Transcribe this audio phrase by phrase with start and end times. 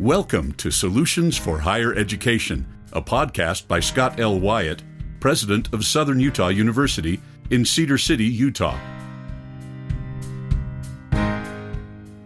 [0.00, 4.38] Welcome to Solutions for Higher Education, a podcast by Scott L.
[4.38, 4.82] Wyatt,
[5.20, 7.18] president of Southern Utah University
[7.48, 8.78] in Cedar City, Utah.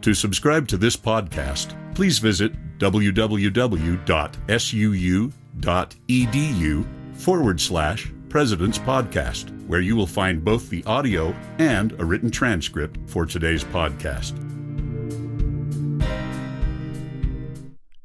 [0.03, 3.57] To subscribe to this podcast, please visit www.suu.edu
[7.15, 12.99] forward slash President's Podcast, where you will find both the audio and a written transcript
[13.09, 14.50] for today's podcast.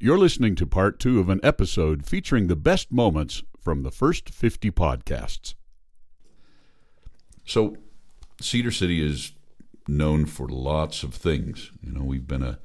[0.06, 4.30] You're listening to part two of an episode featuring the best moments from the first
[4.30, 5.54] 50 podcasts.
[7.44, 7.78] So,
[8.40, 9.32] Cedar City is
[9.88, 11.72] known for lots of things.
[11.82, 12.60] You know, we've been a,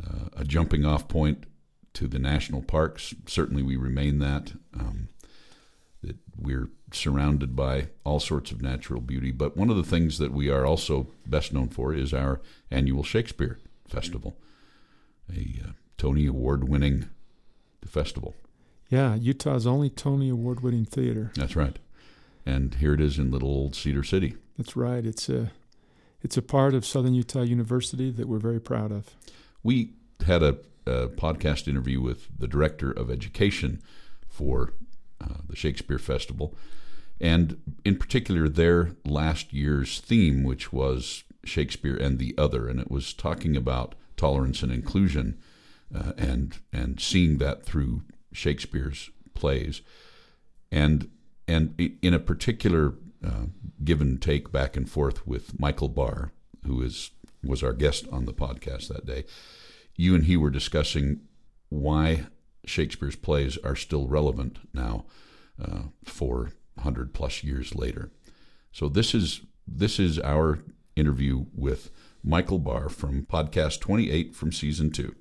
[0.00, 1.46] uh, a jumping off point
[1.94, 3.12] to the national parks.
[3.26, 4.52] Certainly, we remain that.
[4.72, 5.08] Um,
[6.04, 9.32] that we're surrounded by all sorts of natural beauty.
[9.32, 13.02] But one of the things that we are also best known for is our annual
[13.02, 13.58] Shakespeare
[13.88, 14.38] Festival,
[15.28, 17.08] a uh, Tony Award winning
[17.80, 18.34] the festival.
[18.88, 21.32] Yeah, Utah's only Tony Award winning theater.
[21.34, 21.78] That's right.
[22.44, 24.36] And here it is in little old Cedar City.
[24.56, 25.04] That's right.
[25.04, 25.50] It's a
[26.22, 29.10] it's a part of Southern Utah University that we're very proud of.
[29.62, 29.92] We
[30.24, 33.82] had a, a podcast interview with the director of education
[34.28, 34.72] for
[35.20, 36.56] uh, the Shakespeare Festival,
[37.20, 42.90] and in particular their last year's theme, which was Shakespeare and the Other, and it
[42.90, 45.38] was talking about tolerance and inclusion
[45.94, 49.82] uh, and and seeing that through Shakespeare's plays,
[50.70, 51.10] and
[51.48, 53.46] and in a particular uh,
[53.84, 56.32] give and take back and forth with Michael Bahr,
[56.66, 57.10] who is
[57.44, 59.24] was our guest on the podcast that day.
[59.94, 61.20] You and he were discussing
[61.68, 62.26] why
[62.64, 65.06] Shakespeare's plays are still relevant now,
[65.62, 68.10] uh, four hundred plus years later.
[68.72, 70.58] So this is this is our
[70.96, 71.90] interview with
[72.22, 75.14] Michael Bahr from podcast twenty eight from season two.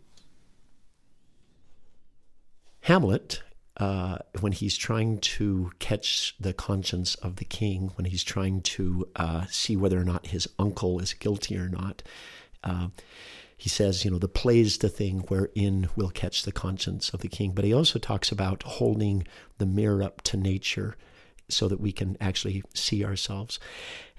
[2.86, 3.42] Hamlet,
[3.78, 9.08] uh, when he's trying to catch the conscience of the king, when he's trying to
[9.16, 12.04] uh, see whether or not his uncle is guilty or not,
[12.64, 12.90] uh,
[13.58, 17.28] he says, you know, the play's the thing wherein we'll catch the conscience of the
[17.28, 17.54] king.
[17.54, 19.26] But he also talks about holding
[19.58, 20.96] the mirror up to nature
[21.50, 23.60] so that we can actually see ourselves.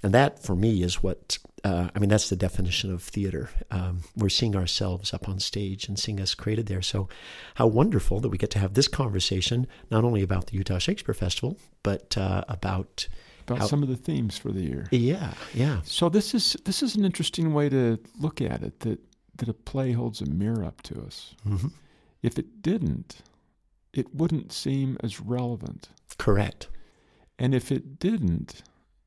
[0.02, 2.10] And that, for me, is what uh, I mean.
[2.10, 3.50] That's the definition of theater.
[3.70, 6.82] Um, we're seeing ourselves up on stage and seeing us created there.
[6.82, 7.08] So,
[7.54, 11.14] how wonderful that we get to have this conversation not only about the Utah Shakespeare
[11.14, 13.08] Festival, but uh, about
[13.46, 14.86] about how, some of the themes for the year.
[14.90, 15.80] Yeah, yeah.
[15.84, 18.80] So this is this is an interesting way to look at it.
[18.80, 19.00] That
[19.36, 21.34] that a play holds a mirror up to us.
[21.46, 21.68] Mm-hmm.
[22.22, 23.22] If it didn't,
[23.92, 25.88] it wouldn't seem as relevant.
[26.18, 26.68] Correct.
[27.38, 28.62] And if it didn't,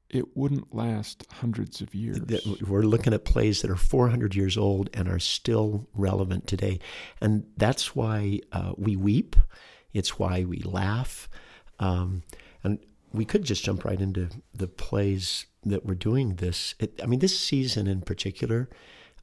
[0.10, 2.20] it wouldn't last hundreds of years.
[2.68, 6.80] We're looking at plays that are 400 years old and are still relevant today.
[7.22, 9.36] And that's why uh, we weep.
[9.94, 11.30] It's why we laugh.
[11.80, 12.24] Um,
[12.64, 12.80] and
[13.14, 16.76] we could just jump right into the plays that we're doing this.
[16.80, 18.70] It, I mean, this season in particular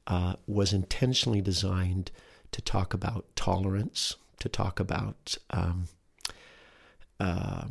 [0.05, 2.11] uh, was intentionally designed
[2.51, 5.85] to talk about tolerance, to talk about um,
[7.19, 7.65] uh,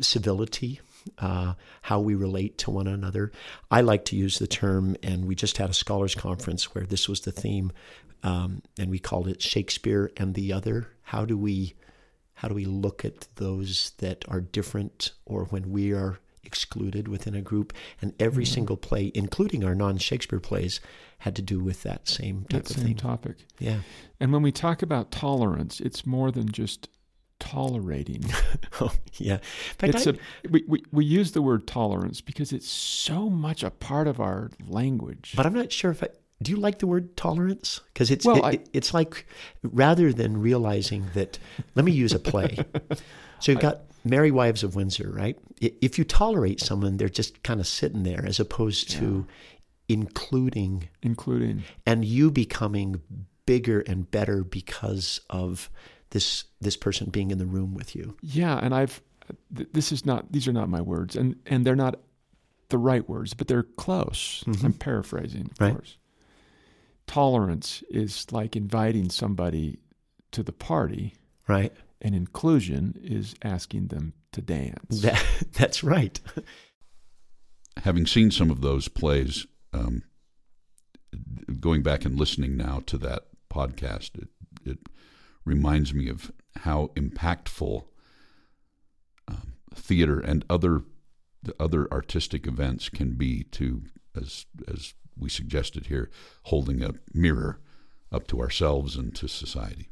[0.00, 0.80] civility,
[1.18, 3.32] uh, how we relate to one another.
[3.70, 7.08] I like to use the term, and we just had a scholars conference where this
[7.08, 7.72] was the theme,
[8.22, 10.88] um, and we called it Shakespeare and the Other.
[11.02, 11.74] How do we
[12.34, 17.34] how do we look at those that are different, or when we are excluded within
[17.34, 17.74] a group?
[18.00, 18.54] And every mm-hmm.
[18.54, 20.80] single play, including our non-Shakespeare plays,
[21.18, 22.96] had to do with that same type that of same thing.
[22.96, 23.36] topic.
[23.58, 23.80] Yeah.
[24.18, 26.88] And when we talk about tolerance, it's more than just
[27.40, 28.24] tolerating.
[28.80, 29.38] oh, yeah.
[29.82, 30.14] it's I, a,
[30.48, 34.50] we, we, we use the word tolerance because it's so much a part of our
[34.68, 35.32] language.
[35.36, 36.08] But I'm not sure if I,
[36.42, 37.80] do you like the word tolerance?
[37.92, 39.26] Because it's, well, it, I, it's like
[39.62, 41.38] rather than realizing that,
[41.74, 42.58] let me use a play.
[43.40, 45.36] so you've got Merry Wives of Windsor, right?
[45.60, 49.96] If you tolerate someone, they're just kind of sitting there as opposed to yeah.
[49.96, 50.88] including.
[51.02, 51.64] Including.
[51.84, 53.02] And you becoming
[53.44, 55.68] bigger and better because of
[56.10, 58.16] this this person being in the room with you.
[58.22, 59.00] Yeah, and I've
[59.50, 62.00] this is not these are not my words, and and they're not
[62.68, 64.44] the right words, but they're close.
[64.46, 64.66] Mm-hmm.
[64.66, 65.72] I'm paraphrasing, of right.
[65.72, 65.98] course.
[67.06, 69.80] Tolerance is like inviting somebody
[70.32, 71.14] to the party,
[71.48, 71.72] right?
[72.00, 75.02] And inclusion is asking them to dance.
[75.02, 75.22] That,
[75.52, 76.18] that's right.
[77.78, 80.02] Having seen some of those plays, um,
[81.58, 84.28] going back and listening now to that podcast, it,
[84.64, 84.78] it
[85.44, 87.84] reminds me of how impactful
[89.28, 90.82] um, theater and other
[91.58, 93.82] other artistic events can be to
[94.14, 96.10] as as we suggested here
[96.44, 97.60] holding a mirror
[98.12, 99.88] up to ourselves and to society.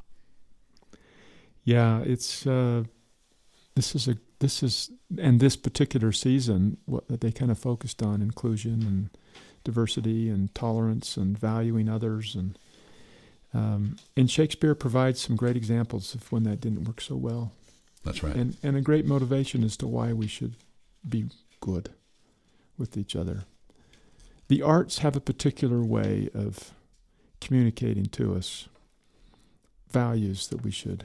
[1.64, 2.84] Yeah, it's uh,
[3.74, 8.22] this is a this is and this particular season what they kind of focused on
[8.22, 9.10] inclusion and
[9.64, 12.58] diversity and tolerance and valuing others and
[13.54, 17.52] um, and Shakespeare provides some great examples of when that didn't work so well.
[18.04, 18.34] That's right.
[18.34, 20.54] And and a great motivation as to why we should
[21.08, 21.26] be
[21.60, 21.90] good
[22.76, 23.44] with each other.
[24.48, 26.72] The arts have a particular way of
[27.40, 28.68] communicating to us
[29.90, 31.04] values that we should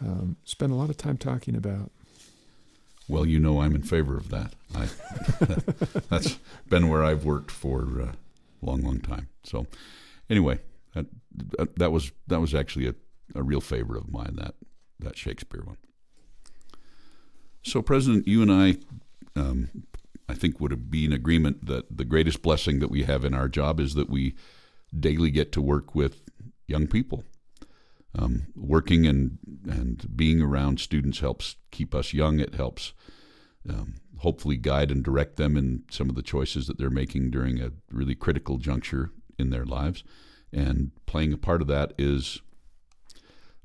[0.00, 1.90] um, spend a lot of time talking about.
[3.08, 4.52] Well, you know I'm in favor of that.
[4.74, 4.88] I,
[6.10, 6.38] that's
[6.68, 8.12] been where I've worked for a
[8.60, 9.28] long, long time.
[9.44, 9.66] So,
[10.28, 10.58] anyway,
[10.94, 11.06] that,
[11.76, 12.94] that was that was actually a,
[13.34, 14.54] a real favorite of mine that
[15.00, 15.76] that Shakespeare one.
[17.62, 18.76] So, President, you and I,
[19.36, 19.68] um,
[20.28, 23.48] I think, would be in agreement that the greatest blessing that we have in our
[23.48, 24.34] job is that we
[24.98, 26.22] daily get to work with
[26.66, 27.24] young people.
[28.18, 29.38] Um, working and
[29.68, 32.40] and being around students helps keep us young.
[32.40, 32.94] It helps
[33.68, 37.60] um, hopefully guide and direct them in some of the choices that they're making during
[37.60, 40.02] a really critical juncture in their lives.
[40.52, 42.40] And playing a part of that is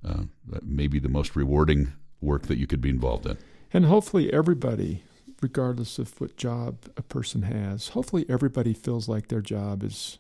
[0.06, 0.24] uh,
[0.62, 3.38] maybe the most rewarding work that you could be involved in.
[3.72, 5.04] And hopefully, everybody,
[5.42, 10.20] regardless of what job a person has, hopefully everybody feels like their job is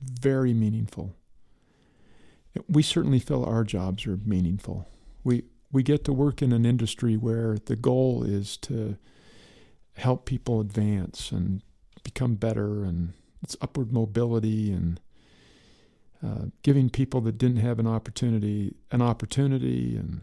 [0.00, 1.14] very meaningful.
[2.68, 4.86] We certainly feel our jobs are meaningful.
[5.24, 8.98] We we get to work in an industry where the goal is to
[9.94, 11.62] help people advance and
[12.04, 15.00] become better, and it's upward mobility and
[16.24, 20.20] uh, giving people that didn't have an opportunity an opportunity and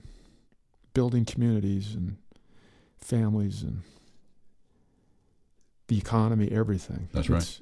[0.93, 2.17] building communities and
[2.97, 3.81] families and
[5.87, 7.09] the economy, everything.
[7.13, 7.59] That's right.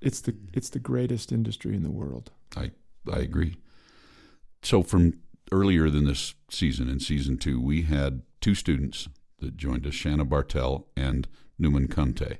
[0.00, 2.30] It's the it's the greatest industry in the world.
[2.56, 2.72] I
[3.10, 3.56] I agree.
[4.62, 5.20] So from
[5.52, 10.24] earlier than this season, in season two, we had two students that joined us, Shanna
[10.24, 11.28] Bartel and
[11.58, 12.38] Newman Conte,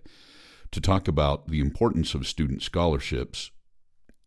[0.72, 3.50] to talk about the importance of student scholarships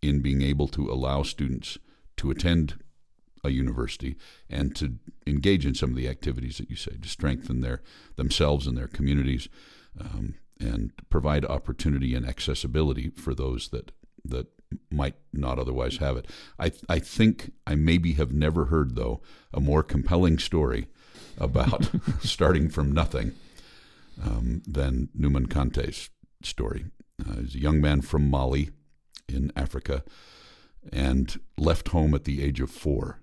[0.02, 1.78] in being able to allow students
[2.18, 2.76] to attend
[3.44, 4.16] a university
[4.50, 7.82] and to engage in some of the activities that you say to strengthen their
[8.16, 9.48] themselves and their communities
[10.00, 13.92] um, and provide opportunity and accessibility for those that
[14.26, 14.48] that
[14.92, 16.28] might not otherwise have it.
[16.60, 19.22] I I think I maybe have never heard though
[19.54, 20.88] a more compelling story
[21.38, 21.90] about
[22.22, 23.34] starting from nothing
[24.22, 26.10] um, than Newman Conte's
[26.44, 26.86] story.
[27.20, 28.70] Uh, he's a young man from Mali
[29.34, 30.04] in Africa
[30.92, 33.20] and left home at the age of four,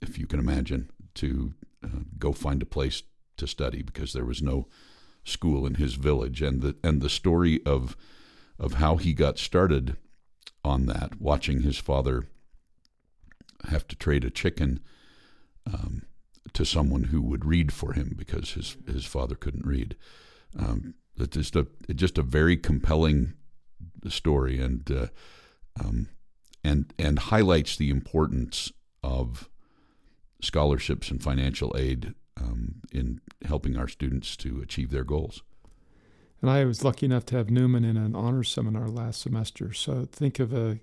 [0.00, 1.54] if you can imagine, to
[1.84, 3.02] uh, go find a place
[3.36, 4.66] to study because there was no
[5.24, 7.96] school in his village, and the and the story of
[8.58, 9.96] of how he got started
[10.64, 12.26] on that, watching his father
[13.68, 14.80] have to trade a chicken
[15.66, 16.02] um,
[16.52, 19.96] to someone who would read for him because his his father couldn't read.
[20.58, 23.34] Um, it's just a it's just a very compelling
[24.06, 25.06] story, and uh,
[25.78, 26.08] um,
[26.64, 28.72] and and highlights the importance
[29.02, 29.48] of
[30.42, 35.42] scholarships and financial aid um, in helping our students to achieve their goals.
[36.40, 39.72] And I was lucky enough to have Newman in an honors seminar last semester.
[39.72, 40.78] So think of a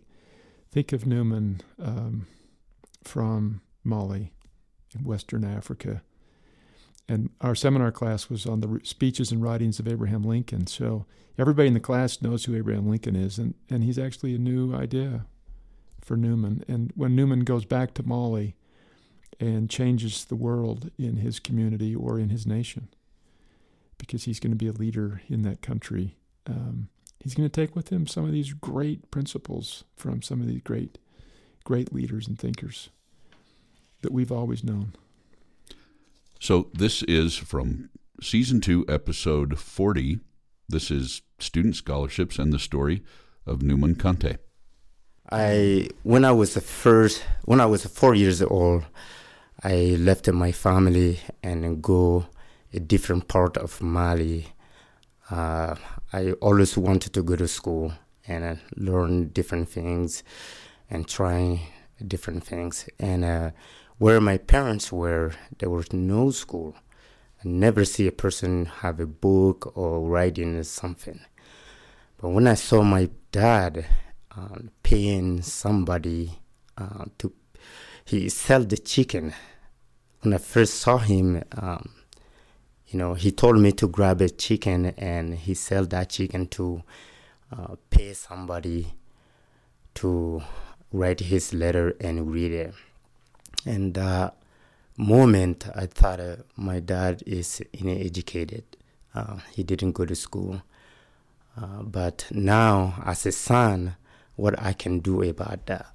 [0.71, 2.27] think of Newman um,
[3.03, 4.33] from Mali
[4.93, 6.01] in Western Africa.
[7.07, 10.65] And our seminar class was on the speeches and writings of Abraham Lincoln.
[10.67, 11.05] So
[11.37, 14.73] everybody in the class knows who Abraham Lincoln is, and, and he's actually a new
[14.73, 15.25] idea
[16.01, 16.63] for Newman.
[16.67, 18.55] And when Newman goes back to Mali,
[19.39, 22.87] and changes the world in his community or in his nation
[23.97, 26.17] because he's going to be a leader in that country.
[26.47, 30.47] Um, he's going to take with him some of these great principles from some of
[30.47, 30.97] these great,
[31.63, 32.89] great leaders and thinkers
[34.01, 34.93] that we've always known.
[36.45, 37.89] So this is from
[38.21, 40.19] season two, episode 40.
[40.69, 43.01] This is Student Scholarships and the story
[43.47, 44.37] of Newman Conte.
[45.31, 48.85] I when I was the first when I was four years old,
[49.63, 52.27] I left my family and go
[52.71, 54.45] a different part of Mali.
[55.31, 55.73] Uh,
[56.13, 57.91] I always wanted to go to school
[58.27, 60.21] and learn different things
[60.91, 61.69] and try
[62.07, 62.87] different things.
[62.99, 63.49] And uh,
[63.97, 66.75] where my parents were, there was no school.
[67.43, 71.19] I never see a person have a book or writing something.
[72.17, 73.85] But when I saw my dad
[74.35, 76.39] uh, paying somebody
[76.77, 77.31] uh, to
[78.05, 79.33] he sell the chicken.
[80.21, 81.89] When I first saw him, um,
[82.85, 86.83] you know, he told me to grab a chicken and he sell that chicken to
[87.51, 88.93] uh, pay somebody
[89.95, 90.43] to
[90.91, 92.73] write his letter and read it.
[93.65, 94.31] And uh,
[94.97, 98.63] moment, I thought uh, my dad is uneducated.
[99.13, 100.61] Uh, he didn't go to school.
[101.57, 103.95] Uh, but now, as a son,
[104.35, 105.87] what I can do about that?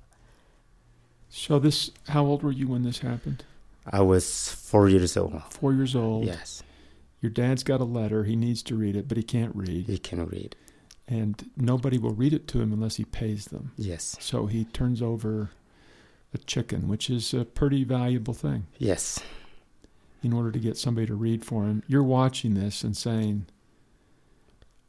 [1.29, 3.45] So this, how old were you when this happened?
[3.87, 5.43] I was four years old.
[5.51, 6.25] Four years old.
[6.25, 6.63] Yes.
[7.21, 8.25] Your dad's got a letter.
[8.25, 9.87] He needs to read it, but he can't read.
[9.87, 10.57] He can read.
[11.07, 13.73] And nobody will read it to him unless he pays them.
[13.77, 14.17] Yes.
[14.21, 15.51] So he turns over
[16.33, 18.67] a chicken, which is a pretty valuable thing.
[18.79, 19.21] Yes.
[20.23, 21.83] In order to get somebody to read for him.
[21.87, 23.47] You're watching this and saying,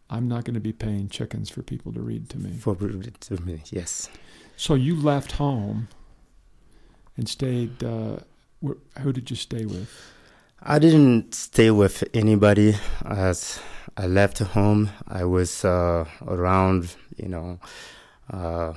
[0.10, 2.52] I'm not going to be paying chickens for people to read to me.
[2.58, 4.10] For to me, yes.
[4.58, 5.88] So you left home
[7.16, 7.82] and stayed.
[7.84, 8.18] Uh,
[8.64, 9.90] wh- who did you stay with?
[10.62, 12.76] I didn't stay with anybody.
[13.06, 13.60] As
[13.96, 17.60] I left home, I was uh, around, you know,
[18.30, 18.74] uh,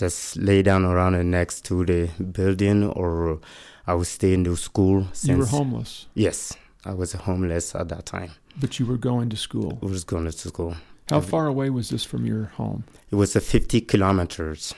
[0.00, 3.38] just lay down around next to the building, or
[3.86, 5.06] I would stay in the school.
[5.12, 6.06] Since, you were homeless.
[6.14, 8.32] Yes, I was homeless at that time.
[8.58, 9.78] But you were going to school.
[9.82, 10.74] I was going to school.
[11.10, 12.84] How Every, far away was this from your home?
[13.10, 14.74] It was a 50 kilometers.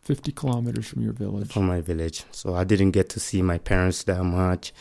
[0.00, 1.52] 50 kilometers from your village.
[1.52, 2.24] From my village.
[2.32, 4.72] So I didn't get to see my parents that much,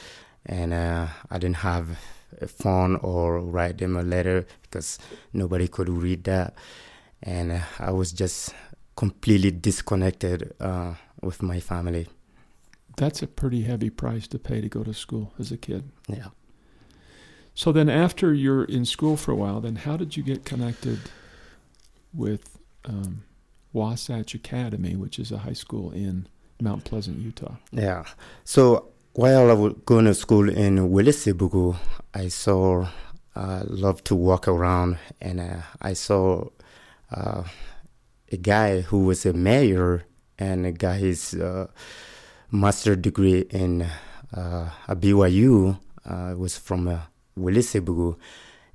[0.46, 2.00] and uh, I didn't have
[2.40, 4.98] a phone or write them a letter because
[5.34, 6.54] nobody could read that,
[7.22, 8.54] and uh, I was just
[9.02, 10.94] completely disconnected uh,
[11.24, 12.06] with my family.
[12.98, 15.90] That's a pretty heavy price to pay to go to school as a kid.
[16.08, 16.30] Yeah.
[17.56, 21.00] So then, after you're in school for a while, then how did you get connected
[22.14, 22.44] with
[22.86, 23.24] um,
[23.74, 26.28] Wasatch Academy, which is a high school in
[26.62, 27.56] Mount Pleasant, Utah?
[27.72, 28.04] Yeah.
[28.44, 28.62] So
[29.14, 31.76] while I was going to school in Welesebugu,
[32.14, 32.86] I saw,
[33.36, 36.50] uh, love to walk around, and uh, I saw
[37.10, 37.44] uh,
[38.32, 40.04] a guy who was a mayor
[40.40, 41.68] and got his uh,
[42.50, 43.88] master degree in
[44.34, 45.80] uh, BYU.
[46.04, 47.00] Uh, was from uh,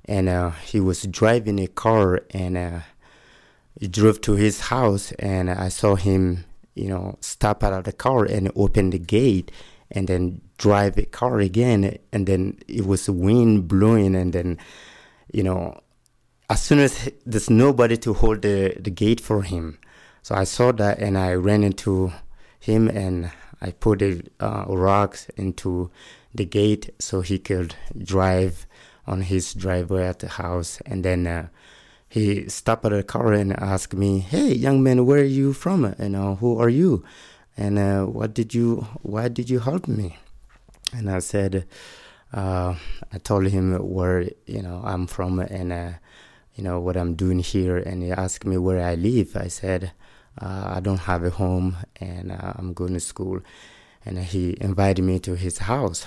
[0.05, 2.79] and uh, he was driving a car and uh,
[3.79, 7.91] he drove to his house, and I saw him, you know, stop out of the
[7.91, 9.51] car and open the gate,
[9.91, 14.57] and then drive the car again, and then it was wind blowing, and then,
[15.31, 15.79] you know,
[16.49, 19.77] as soon as there's nobody to hold the, the gate for him,
[20.21, 22.13] so I saw that, and I ran into
[22.59, 25.89] him, and I put a uh, rocks into
[26.33, 28.65] the gate so he could drive
[29.05, 30.81] on his driveway at the house.
[30.85, 31.47] And then uh,
[32.09, 35.95] he stopped at the car and asked me, "Hey, young man, where are you from?
[35.99, 37.03] You know, who are you?
[37.55, 38.87] And uh, what did you?
[39.01, 40.17] Why did you help me?"
[40.93, 41.67] And I said,
[42.33, 42.75] uh,
[43.11, 45.91] I told him where you know I'm from and uh,
[46.57, 47.77] you know what I'm doing here.
[47.77, 49.37] And he asked me where I live.
[49.37, 49.93] I said.
[50.39, 53.39] Uh, I don't have a home and uh, I'm going to school.
[54.05, 56.05] And he invited me to his house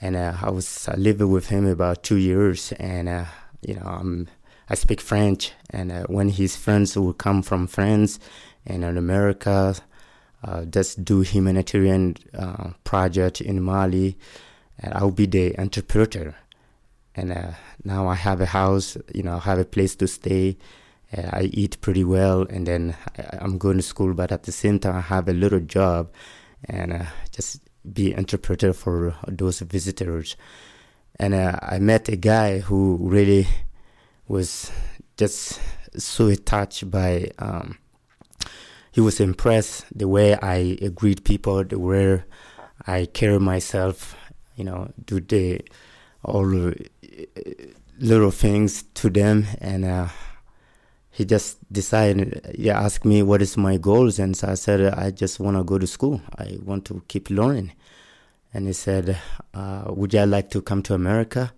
[0.00, 3.26] and uh, I was lived with him about two years, and uh,
[3.60, 4.28] you know I'm
[4.68, 8.18] I speak French, and uh, when his friends would come from France
[8.66, 9.74] and in America,
[10.44, 12.16] uh, just do humanitarian
[12.84, 14.16] project in Mali,
[14.78, 16.36] and I'll be the interpreter.
[17.16, 17.52] And uh,
[17.84, 20.56] now I have a house, you know, I have a place to stay.
[21.12, 22.96] I eat pretty well, and then
[23.40, 26.12] I'm going to school, but at the same time I have a little job,
[26.66, 30.36] and just be interpreter for those visitors.
[31.18, 33.48] And uh, I met a guy who really
[34.28, 34.70] was
[35.16, 35.60] just
[35.96, 37.32] so touched by.
[37.40, 37.78] Um,
[38.92, 42.22] he was impressed the way I greet people, the way
[42.86, 44.16] I carry myself,
[44.54, 45.60] you know, do the
[46.22, 46.72] all
[47.98, 50.08] little things to them, and uh,
[51.10, 55.10] he just decided he asked me what is my goals and so i said i
[55.10, 56.20] just want to go to school.
[56.38, 57.72] I want to keep learning.
[58.54, 59.18] And he said
[59.54, 61.52] uh, would you like to come to america?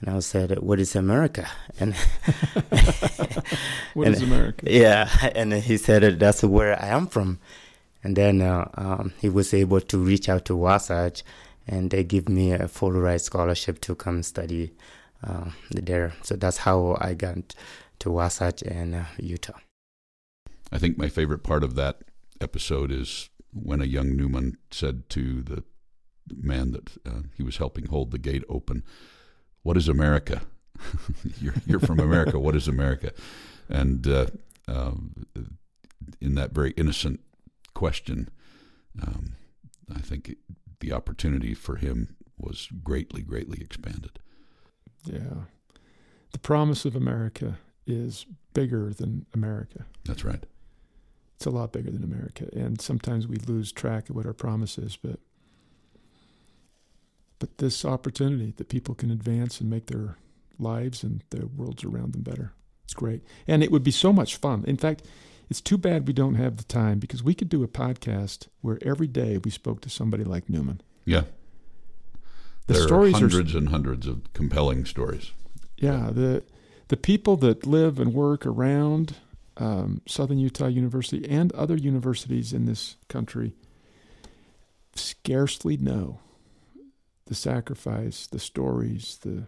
[0.00, 1.46] And i said what is america?
[1.78, 1.94] And
[3.94, 4.66] what and, is america?
[4.68, 7.38] Yeah and he said that's where i am from.
[8.02, 11.22] And then uh, um, he was able to reach out to wasatch
[11.66, 14.72] and they give me a full ride scholarship to come study
[15.22, 17.54] uh, there so that's how i got
[17.98, 19.58] to Wasatch and uh, Utah.
[20.70, 22.00] I think my favorite part of that
[22.40, 25.64] episode is when a young Newman said to the
[26.36, 28.82] man that uh, he was helping hold the gate open,
[29.62, 30.42] "What is America?
[31.40, 32.38] you're, you're from America.
[32.38, 33.12] what is America?"
[33.68, 34.26] And uh,
[34.68, 35.26] um,
[36.20, 37.20] in that very innocent
[37.74, 38.28] question,
[39.00, 39.36] um,
[39.94, 40.36] I think
[40.80, 44.18] the opportunity for him was greatly, greatly expanded.
[45.04, 45.44] Yeah.
[46.32, 49.86] The promise of America is bigger than America.
[50.04, 50.44] That's right.
[51.36, 52.48] It's a lot bigger than America.
[52.52, 54.96] And sometimes we lose track of what our promise is.
[54.96, 55.20] But
[57.38, 60.16] but this opportunity that people can advance and make their
[60.58, 62.52] lives and the worlds around them better.
[62.84, 63.22] It's great.
[63.46, 64.64] And it would be so much fun.
[64.66, 65.02] In fact,
[65.50, 68.78] it's too bad we don't have the time because we could do a podcast where
[68.82, 70.80] every day we spoke to somebody like Newman.
[71.04, 71.24] Yeah.
[72.66, 75.32] The there stories are are hundreds and hundreds of compelling stories.
[75.76, 76.42] Yeah, the
[76.88, 79.16] the people that live and work around
[79.56, 83.54] um, Southern Utah University and other universities in this country
[84.94, 86.20] scarcely know
[87.26, 89.46] the sacrifice, the stories, the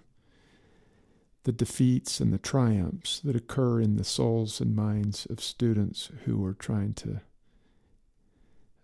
[1.45, 6.45] the defeats and the triumphs that occur in the souls and minds of students who
[6.45, 7.21] are trying to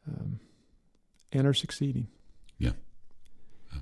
[0.07, 0.39] um,
[1.33, 2.07] and are succeeding.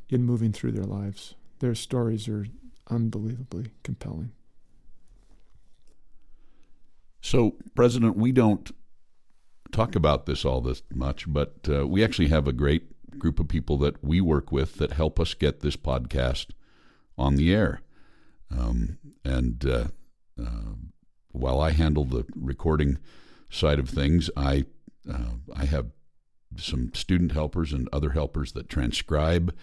[0.09, 2.47] In moving through their lives, their stories are
[2.88, 4.32] unbelievably compelling.
[7.20, 8.70] So, President, we don't
[9.73, 13.49] talk about this all this much, but uh, we actually have a great group of
[13.49, 16.47] people that we work with that help us get this podcast
[17.18, 17.82] on the air.
[18.50, 19.85] Um, and uh,
[20.40, 20.75] uh,
[21.32, 22.99] while I handle the recording
[23.49, 24.64] side of things, I
[25.11, 25.87] uh, I have
[26.56, 29.54] some student helpers and other helpers that transcribe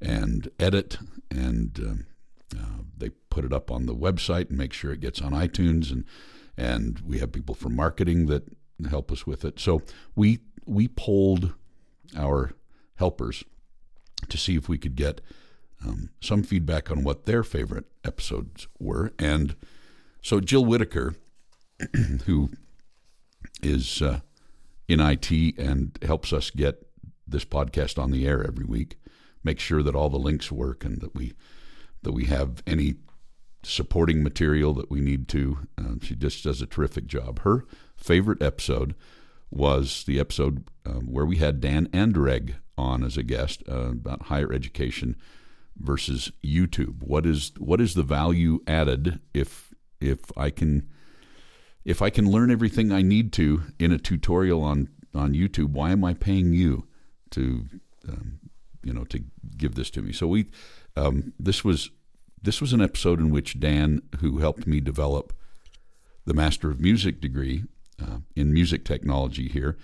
[0.00, 0.98] and edit,
[1.30, 2.06] and um,
[2.58, 5.90] uh, they put it up on the website and make sure it gets on iTunes,
[5.90, 6.04] and
[6.56, 8.44] and we have people from marketing that
[8.88, 9.60] help us with it.
[9.60, 9.82] So
[10.14, 11.52] we we polled
[12.16, 12.52] our
[12.96, 13.44] helpers
[14.28, 15.20] to see if we could get
[15.86, 19.12] um, some feedback on what their favorite episodes were.
[19.18, 19.56] And
[20.22, 21.14] so Jill Whitaker,
[22.26, 22.50] who
[23.62, 24.20] is uh,
[24.88, 26.86] in IT and helps us get
[27.26, 28.98] this podcast on the air every week,
[29.42, 31.34] make sure that all the links work and that we
[32.02, 32.94] that we have any
[33.62, 35.58] supporting material that we need to.
[35.78, 37.40] Uh, she just does a terrific job.
[37.40, 37.66] Her
[37.96, 38.94] favorite episode
[39.50, 44.22] was the episode um, where we had Dan Anderegg on as a guest uh, about
[44.22, 45.16] higher education
[45.76, 47.02] versus YouTube.
[47.02, 50.88] What is what is the value added if if I can
[51.84, 55.70] if I can learn everything I need to in a tutorial on on YouTube?
[55.70, 56.86] Why am I paying you
[57.30, 57.66] to
[58.08, 58.39] um,
[58.82, 59.22] you know to
[59.56, 60.12] give this to me?
[60.12, 60.46] So we
[60.96, 61.90] um, this was
[62.42, 65.32] this was an episode in which Dan, who helped me develop
[66.24, 67.64] the Master of Music degree
[68.00, 69.76] uh, in music technology here.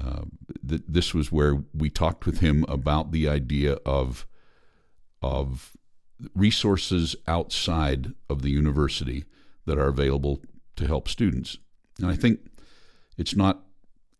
[0.00, 0.22] Uh,
[0.66, 4.26] th- this was where we talked with him about the idea of
[5.22, 5.76] of
[6.34, 9.24] resources outside of the university
[9.66, 10.40] that are available
[10.76, 11.58] to help students.
[12.00, 12.40] And I think
[13.16, 13.62] it's not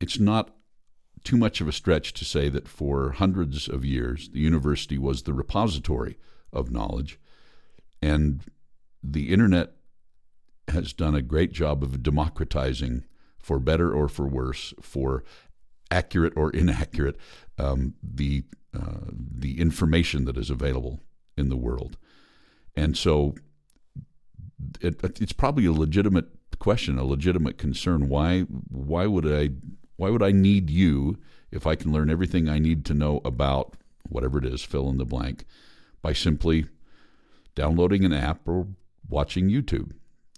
[0.01, 0.54] it's not
[1.25, 5.23] too much of a stretch to say that for hundreds of years the university was
[5.23, 6.19] the repository
[6.53, 7.19] of knowledge
[8.01, 8.43] and
[9.03, 9.73] the internet
[10.69, 13.05] has done a great job of democratizing
[13.39, 15.23] for better or for worse for
[15.91, 17.17] accurate or inaccurate
[17.59, 21.01] um, the uh, the information that is available
[21.37, 21.97] in the world.
[22.75, 23.37] And so
[24.81, 26.27] it, it's probably a legitimate
[26.59, 28.09] question, a legitimate concern.
[28.09, 29.51] Why why would I
[29.97, 31.19] why would I need you
[31.51, 33.75] if I can learn everything I need to know about
[34.09, 35.45] whatever it is, fill in the blank,
[36.03, 36.67] by simply
[37.55, 38.67] downloading an app or
[39.09, 39.93] watching YouTube?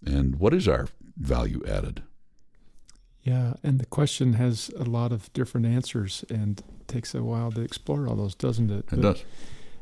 [0.04, 2.02] And what is our value added?
[3.22, 7.60] Yeah, and the question has a lot of different answers and takes a while to
[7.60, 8.78] explore all those, doesn't it?
[8.78, 9.24] It but, does.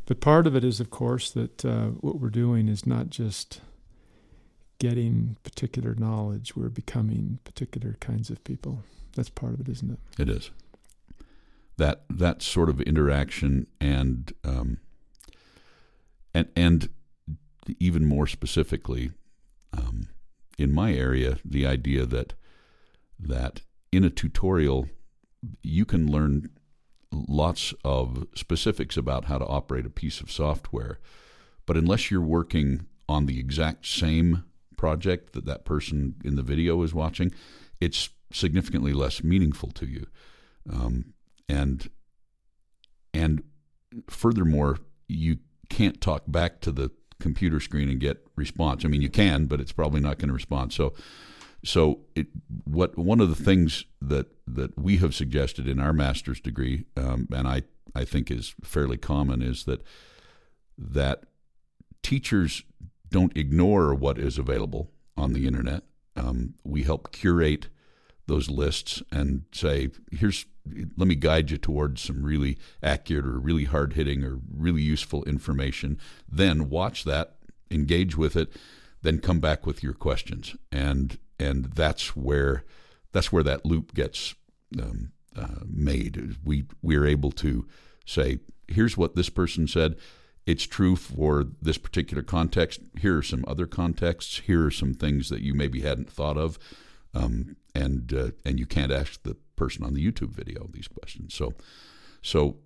[0.07, 3.61] But part of it is, of course, that uh, what we're doing is not just
[4.79, 8.83] getting particular knowledge, we're becoming particular kinds of people.
[9.15, 9.99] That's part of it, isn't it?
[10.21, 10.51] It is.
[11.77, 14.79] That that sort of interaction and um,
[16.33, 16.89] and and
[17.79, 19.11] even more specifically,
[19.73, 20.09] um,
[20.59, 22.35] in my area, the idea that
[23.19, 24.89] that in a tutorial
[25.63, 26.51] you can learn
[27.13, 30.99] lots of specifics about how to operate a piece of software,
[31.67, 34.45] but unless you're working on the exact same
[34.77, 37.33] project that that person in the video is watching,
[37.81, 40.07] it's significantly less meaningful to you.
[40.71, 41.15] Um,
[41.49, 41.89] and
[43.13, 43.43] and
[44.09, 48.85] furthermore, you can't talk back to the computer screen and get response.
[48.85, 50.73] I mean, you can, but it's probably not going to respond.
[50.73, 50.95] So
[51.65, 52.27] so it,
[52.65, 57.29] what one of the things that that we have suggested in our master's degree, um,
[57.33, 57.63] and I
[57.95, 59.83] I think is fairly common, is that
[60.77, 61.25] that
[62.03, 62.65] teachers
[63.09, 65.85] don't ignore what is available on the internet.
[66.17, 67.69] Um, we help curate
[68.27, 70.47] those lists and say, here's
[70.97, 75.23] let me guide you towards some really accurate or really hard hitting or really useful
[75.25, 75.99] information.
[76.27, 77.37] Then watch that,
[77.71, 78.51] engage with it,
[79.03, 80.57] then come back with your questions.
[80.73, 82.65] And and that's where
[83.13, 84.35] that's where that loop gets
[84.81, 86.37] um, uh, made.
[86.45, 87.67] We we are able to
[88.07, 89.97] say, here's what this person said.
[90.47, 92.81] It's true for this particular context.
[93.01, 94.41] Here are some other contexts.
[94.41, 96.59] Here are some things that you maybe hadn't thought of,
[97.15, 101.35] um, and uh, and you can't ask the person on the YouTube video these questions.
[101.35, 101.55] So,
[102.23, 102.57] so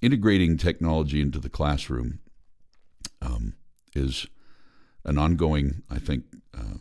[0.00, 2.20] integrating technology into the classroom
[3.22, 3.54] um,
[3.94, 4.26] is
[5.04, 6.24] an ongoing, I think,
[6.56, 6.78] uh,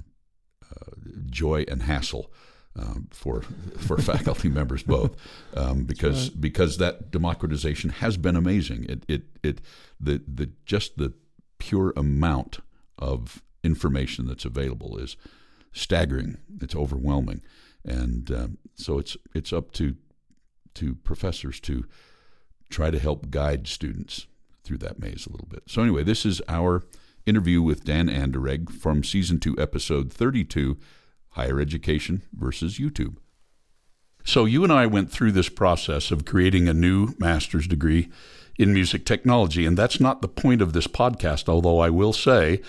[0.63, 0.91] uh,
[1.29, 2.31] joy and hassle
[2.77, 3.41] um, for
[3.77, 5.15] for faculty members both,
[5.55, 6.41] um, because right.
[6.41, 8.85] because that democratization has been amazing.
[8.89, 9.61] It it it
[9.99, 11.13] the the just the
[11.59, 12.59] pure amount
[12.99, 15.17] of information that's available is
[15.77, 16.37] staggering.
[16.61, 17.41] It's overwhelming,
[17.85, 19.95] and um, so it's it's up to
[20.75, 21.85] to professors to
[22.69, 24.27] try to help guide students
[24.63, 25.63] through that maze a little bit.
[25.67, 26.83] So anyway, this is our
[27.25, 30.77] interview with Dan Anderegg from season two, episode thirty-two
[31.29, 33.17] higher education versus YouTube.
[34.25, 38.09] So, you and I went through this process of creating a new master's degree
[38.59, 42.61] in music technology, and that's not the point of this podcast, although I will say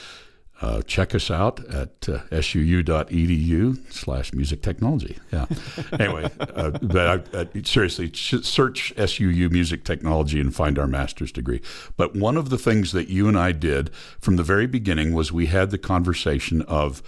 [0.60, 5.16] uh, check us out at uh, suu.edu slash music technology.
[5.32, 5.46] Yeah.
[6.00, 11.60] anyway, uh, but I, I, seriously, search SUU music technology and find our master's degree.
[11.96, 15.30] But one of the things that you and I did from the very beginning was
[15.30, 17.02] we had the conversation of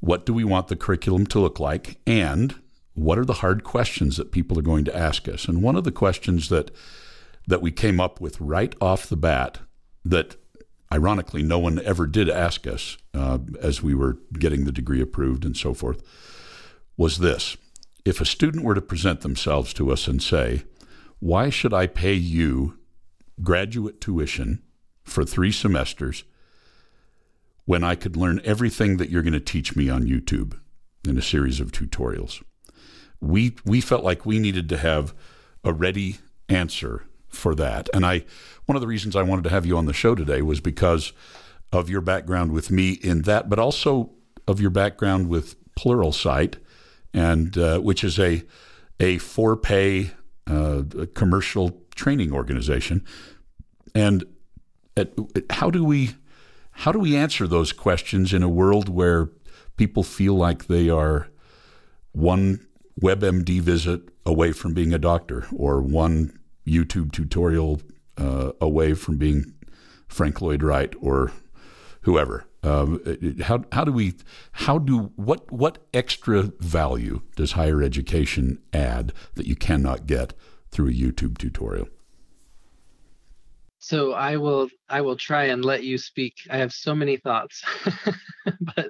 [0.00, 2.00] what do we want the curriculum to look like?
[2.06, 2.56] And
[2.94, 5.46] what are the hard questions that people are going to ask us?
[5.46, 6.70] And one of the questions that
[7.46, 9.58] that we came up with right off the bat
[10.04, 10.36] that
[10.92, 15.44] ironically no one ever did ask us uh, as we were getting the degree approved
[15.44, 16.02] and so forth
[16.96, 17.56] was this
[18.04, 20.62] if a student were to present themselves to us and say
[21.18, 22.78] why should i pay you
[23.42, 24.62] graduate tuition
[25.02, 26.24] for three semesters
[27.64, 30.58] when I could learn everything that you're going to teach me on YouTube
[31.06, 32.42] in a series of tutorials.
[33.20, 35.14] We we felt like we needed to have
[35.62, 37.88] a ready answer for that.
[37.94, 38.24] And I
[38.66, 41.12] one of the reasons I wanted to have you on the show today was because
[41.72, 44.10] of your background with me in that, but also
[44.46, 46.56] of your background with Pluralsight,
[47.14, 48.42] and uh, which is a
[48.98, 50.12] a for pay
[50.46, 50.82] uh,
[51.14, 53.04] commercial training organization.
[53.94, 54.24] And
[54.96, 55.12] at,
[55.50, 56.10] how do we
[56.72, 59.30] how do we answer those questions in a world where
[59.76, 61.28] people feel like they are
[62.12, 62.66] one
[63.00, 66.38] WebMD visit away from being a doctor or one
[66.70, 67.80] YouTube tutorial
[68.16, 69.54] uh, away from being
[70.08, 71.32] Frank Lloyd Wright or
[72.02, 72.46] whoever?
[72.62, 73.00] Um,
[73.42, 74.14] how how do we
[74.52, 80.34] how do what what extra value does higher education add that you cannot get
[80.70, 81.88] through a YouTube tutorial?
[83.80, 87.64] so i will i will try and let you speak i have so many thoughts
[88.60, 88.88] but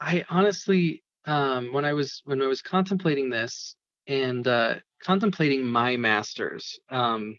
[0.00, 5.96] i honestly um, when i was when i was contemplating this and uh, contemplating my
[5.96, 7.38] masters um,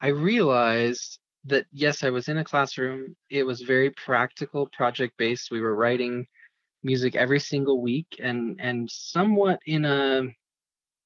[0.00, 5.50] i realized that yes i was in a classroom it was very practical project based
[5.50, 6.26] we were writing
[6.82, 10.22] music every single week and and somewhat in a,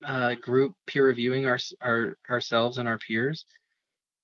[0.07, 3.45] a group peer reviewing our, our ourselves and our peers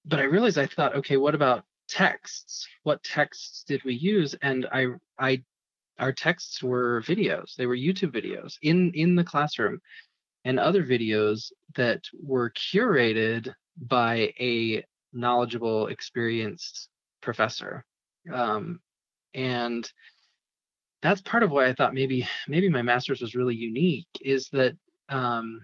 [0.09, 2.67] but I realized I thought, okay, what about texts?
[2.83, 4.35] What texts did we use?
[4.43, 4.87] And I
[5.19, 5.43] I
[5.99, 7.55] our texts were videos.
[7.57, 9.81] They were YouTube videos in in the classroom
[10.45, 16.89] and other videos that were curated by a knowledgeable, experienced
[17.21, 17.85] professor.
[18.33, 18.81] Um,
[19.35, 19.91] and
[21.03, 24.75] that's part of why I thought maybe maybe my master's was really unique is that
[25.09, 25.63] um,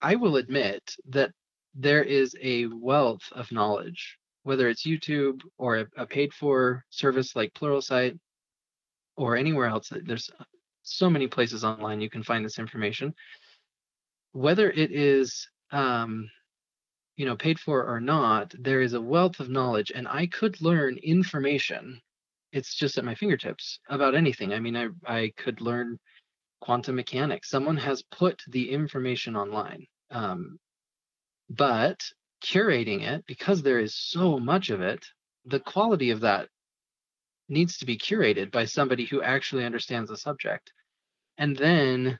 [0.00, 1.32] I will admit that
[1.74, 7.36] there is a wealth of knowledge, whether it's YouTube or a, a paid for service
[7.36, 8.18] like Pluralsight
[9.16, 9.92] or anywhere else.
[10.04, 10.30] There's
[10.82, 13.14] so many places online you can find this information.
[14.32, 16.30] Whether it is um,
[17.16, 20.60] you know paid for or not, there is a wealth of knowledge, and I could
[20.60, 22.00] learn information.
[22.52, 24.52] It's just at my fingertips about anything.
[24.52, 25.98] I mean, I I could learn
[26.60, 27.48] quantum mechanics.
[27.50, 29.86] Someone has put the information online.
[30.10, 30.58] Um,
[31.48, 32.00] but
[32.42, 35.04] curating it because there is so much of it
[35.44, 36.48] the quality of that
[37.48, 40.72] needs to be curated by somebody who actually understands the subject
[41.38, 42.18] and then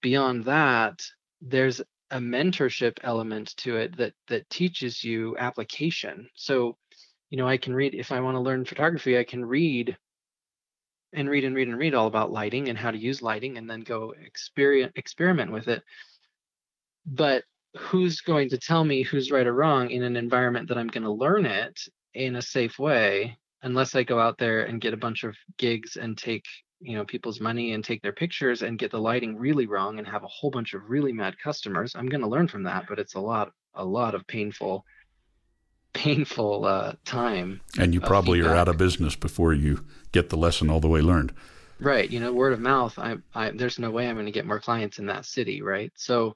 [0.00, 1.02] beyond that
[1.42, 6.28] there's a mentorship element to it that that teaches you application.
[6.34, 6.76] So
[7.30, 9.96] you know i can read if i want to learn photography i can read
[11.12, 13.68] and read and read and read all about lighting and how to use lighting and
[13.68, 15.82] then go experiment experiment with it.
[17.06, 17.44] But
[17.76, 21.04] who's going to tell me who's right or wrong in an environment that I'm going
[21.04, 21.80] to learn it
[22.14, 25.96] in a safe way unless I go out there and get a bunch of gigs
[25.96, 26.44] and take
[26.82, 30.06] you know people's money and take their pictures and get the lighting really wrong and
[30.06, 32.98] have a whole bunch of really mad customers i'm going to learn from that but
[32.98, 34.84] it's a lot a lot of painful
[35.94, 38.54] painful uh, time and you probably feedback.
[38.54, 41.32] are out of business before you get the lesson all the way learned
[41.80, 44.46] right you know word of mouth I, I there's no way i'm going to get
[44.46, 46.34] more clients in that city right so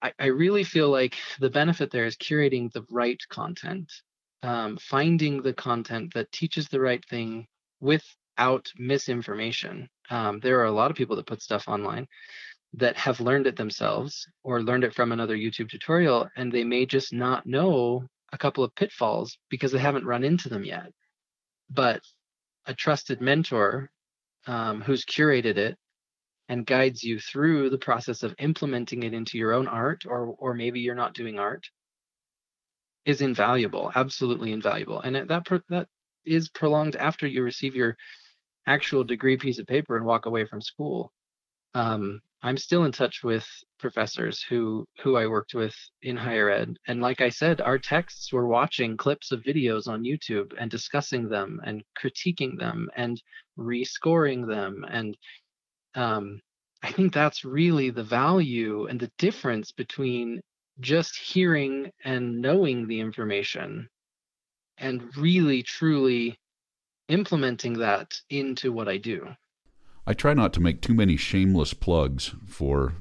[0.00, 3.92] I, I really feel like the benefit there is curating the right content
[4.42, 7.46] um, finding the content that teaches the right thing
[8.36, 9.88] without misinformation.
[10.10, 12.06] Um, there are a lot of people that put stuff online
[12.74, 16.86] that have learned it themselves or learned it from another YouTube tutorial, and they may
[16.86, 20.90] just not know a couple of pitfalls because they haven't run into them yet.
[21.70, 22.00] But
[22.66, 23.90] a trusted mentor
[24.46, 25.76] um, who's curated it
[26.48, 30.54] and guides you through the process of implementing it into your own art, or or
[30.54, 31.66] maybe you're not doing art,
[33.04, 35.00] is invaluable, absolutely invaluable.
[35.00, 35.88] And that that
[36.24, 37.96] is prolonged after you receive your
[38.66, 41.12] actual degree piece of paper and walk away from school.
[41.74, 43.46] Um, I'm still in touch with
[43.78, 48.32] professors who who I worked with in higher ed, and like I said, our texts
[48.32, 53.22] were watching clips of videos on YouTube and discussing them and critiquing them and
[53.58, 55.16] rescoring them, and
[55.94, 56.40] um,
[56.82, 60.40] I think that's really the value and the difference between
[60.80, 63.88] just hearing and knowing the information
[64.78, 66.36] and really truly
[67.08, 69.36] implementing that into what I do.
[70.06, 72.94] I try not to make too many shameless plugs for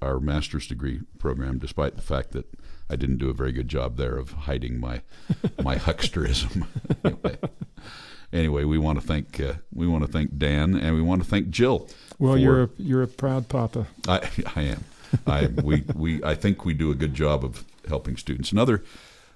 [0.00, 2.46] our master's degree program, despite the fact that
[2.88, 5.02] I didn't do a very good job there of hiding my
[5.62, 6.66] my hucksterism.
[7.04, 7.38] anyway,
[8.32, 11.28] anyway, we want to thank uh, we want to thank Dan and we want to
[11.28, 11.88] thank Jill.
[12.18, 13.86] Well, you're a you're a proud papa.
[14.08, 14.84] I I am.
[15.26, 18.52] I we we I think we do a good job of helping students.
[18.52, 18.82] Another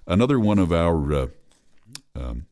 [0.07, 1.26] another one of our uh,
[2.16, 2.46] um,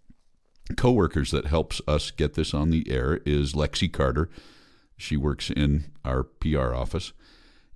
[0.77, 4.29] coworkers that helps us get this on the air is Lexi Carter.
[4.97, 7.13] She works in our PR office,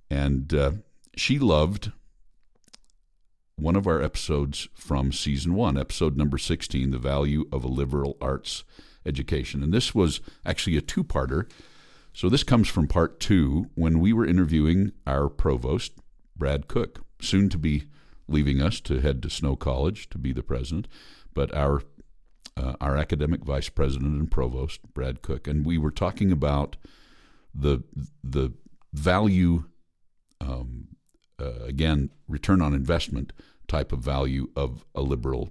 [0.09, 0.71] and uh,
[1.15, 1.91] she loved
[3.55, 8.17] one of our episodes from season one, episode number 16, The Value of a Liberal
[8.21, 8.63] Arts
[9.05, 9.63] Education.
[9.63, 11.47] And this was actually a two parter
[12.17, 15.93] so this comes from part two when we were interviewing our provost,
[16.35, 17.83] Brad Cook, soon to be
[18.27, 20.87] leaving us to head to Snow College to be the president,
[21.35, 21.83] but our
[22.57, 26.75] uh, our academic vice president and provost, Brad Cook, and we were talking about
[27.53, 27.83] the
[28.23, 28.53] the
[28.93, 29.65] value,
[30.41, 30.87] um,
[31.39, 33.31] uh, again, return on investment
[33.67, 35.49] type of value of a liberal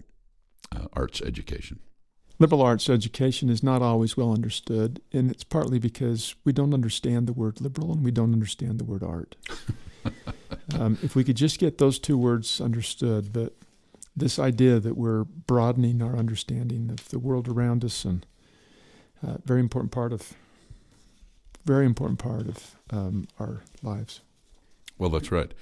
[0.75, 1.79] uh, arts education.
[2.39, 7.27] Liberal arts education is not always well understood, and it's partly because we don't understand
[7.27, 9.37] the word liberal and we don't understand the word art.
[10.79, 13.55] um, if we could just get those two words understood, but
[14.17, 18.25] this idea that we're broadening our understanding of the world around us and
[19.27, 20.33] uh, very important part of
[21.65, 24.21] very important part of um, our lives.
[24.99, 25.53] Well, that's right,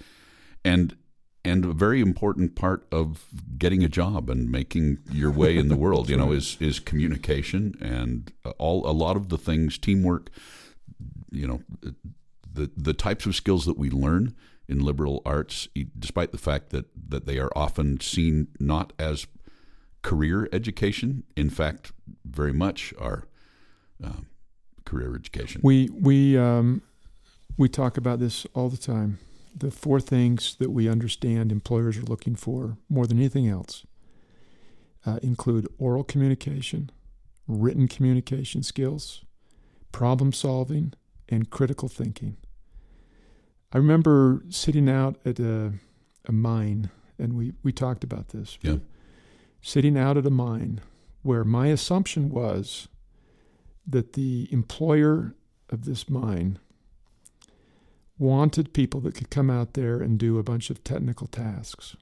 [0.64, 0.96] and
[1.44, 3.26] and a very important part of
[3.58, 7.74] getting a job and making your way in the world, you know, is is communication
[7.80, 10.30] and all a lot of the things, teamwork,
[11.30, 11.62] you know,
[12.52, 14.34] the the types of skills that we learn
[14.68, 19.26] in liberal arts, despite the fact that that they are often seen not as
[20.02, 21.92] career education, in fact,
[22.24, 23.24] very much are
[24.02, 24.22] uh,
[24.84, 25.60] career education.
[25.64, 26.82] We we um,
[27.56, 29.18] we talk about this all the time
[29.56, 33.86] the four things that we understand employers are looking for more than anything else
[35.06, 36.90] uh, include oral communication,
[37.46, 39.24] written communication skills,
[39.92, 40.92] problem solving,
[41.28, 42.36] and critical thinking.
[43.74, 45.72] I remember sitting out at a,
[46.26, 48.56] a mine, and we, we talked about this.
[48.62, 48.76] Yeah.
[49.60, 50.80] Sitting out at a mine
[51.22, 52.86] where my assumption was
[53.84, 55.34] that the employer
[55.70, 56.60] of this mine
[58.16, 61.96] wanted people that could come out there and do a bunch of technical tasks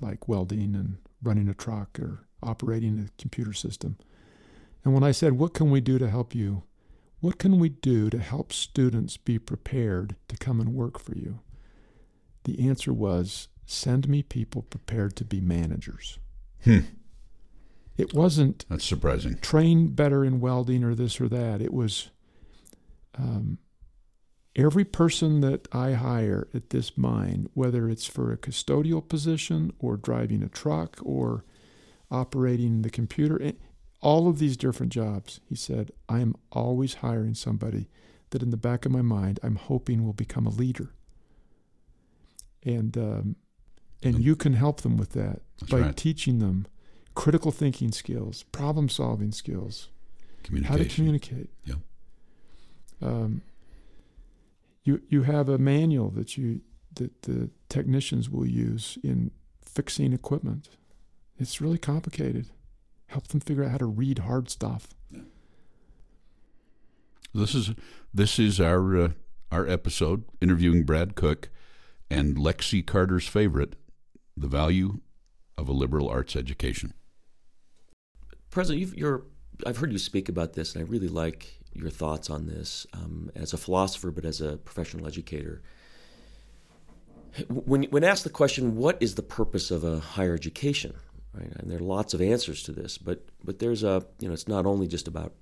[0.00, 3.96] like welding and running a truck or operating a computer system.
[4.84, 6.64] And when I said, What can we do to help you?
[7.22, 11.38] What can we do to help students be prepared to come and work for you?
[12.42, 16.18] The answer was send me people prepared to be managers.
[16.64, 16.80] Hmm.
[17.96, 19.38] It wasn't that's surprising.
[19.38, 21.62] Train better in welding or this or that.
[21.62, 22.10] It was
[23.16, 23.58] um,
[24.56, 29.96] every person that I hire at this mine, whether it's for a custodial position or
[29.96, 31.44] driving a truck or
[32.10, 33.40] operating the computer,
[34.02, 37.88] all of these different jobs, he said, I am always hiring somebody
[38.30, 40.92] that in the back of my mind I'm hoping will become a leader.
[42.64, 43.36] And um,
[44.02, 45.96] and you can help them with that by right.
[45.96, 46.66] teaching them
[47.14, 49.88] critical thinking skills, problem solving skills,
[50.64, 51.50] how to communicate.
[51.64, 51.76] Yeah
[53.02, 53.42] Um,
[54.84, 56.60] you you have a manual that you
[56.94, 59.30] that the technicians will use in
[59.64, 60.68] fixing equipment.
[61.38, 62.46] It's really complicated.
[63.12, 64.88] Help them figure out how to read hard stuff.
[67.34, 67.72] This is
[68.14, 69.08] this is our uh,
[69.50, 71.50] our episode interviewing Brad Cook
[72.10, 73.76] and Lexi Carter's favorite,
[74.34, 75.00] the value
[75.58, 76.94] of a liberal arts education.
[78.50, 79.24] President, you are
[79.66, 83.30] I've heard you speak about this, and I really like your thoughts on this um,
[83.34, 85.60] as a philosopher, but as a professional educator.
[87.48, 90.94] When, when asked the question, what is the purpose of a higher education?
[91.34, 94.34] Right, and there are lots of answers to this, but but there's a you know
[94.34, 95.32] it's not only just about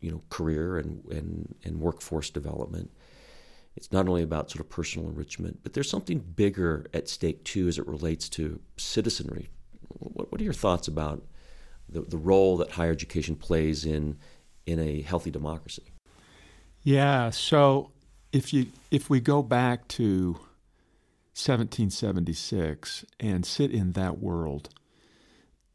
[0.00, 2.90] you know career and and, and workforce development.
[3.76, 7.68] It's not only about sort of personal enrichment, but there's something bigger at stake too
[7.68, 9.48] as it relates to citizenry.
[9.88, 11.22] What, what are your thoughts about
[11.88, 14.18] the, the role that higher education plays in
[14.66, 15.92] in a healthy democracy?
[16.82, 17.30] Yeah.
[17.30, 17.92] So
[18.32, 20.32] if you if we go back to
[21.34, 24.68] 1776 and sit in that world,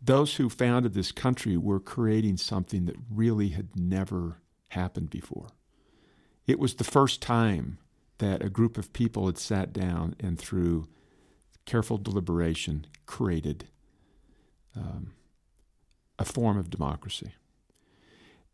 [0.07, 4.37] those who founded this country were creating something that really had never
[4.69, 5.47] happened before.
[6.47, 7.77] It was the first time
[8.19, 10.87] that a group of people had sat down and through
[11.65, 13.67] careful deliberation created
[14.75, 15.11] um,
[16.17, 17.33] a form of democracy.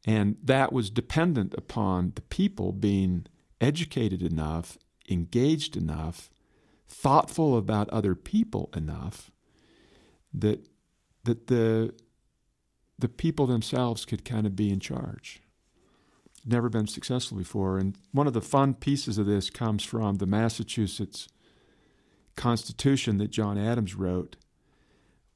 [0.05, 3.27] And that was dependent upon the people being
[3.61, 6.29] educated enough, engaged enough,
[6.87, 9.31] thoughtful about other people enough
[10.33, 10.67] that
[11.23, 11.93] that the
[12.99, 15.41] the people themselves could kind of be in charge.
[16.45, 17.77] Never been successful before.
[17.77, 21.27] And one of the fun pieces of this comes from the Massachusetts
[22.35, 24.35] Constitution that John Adams wrote,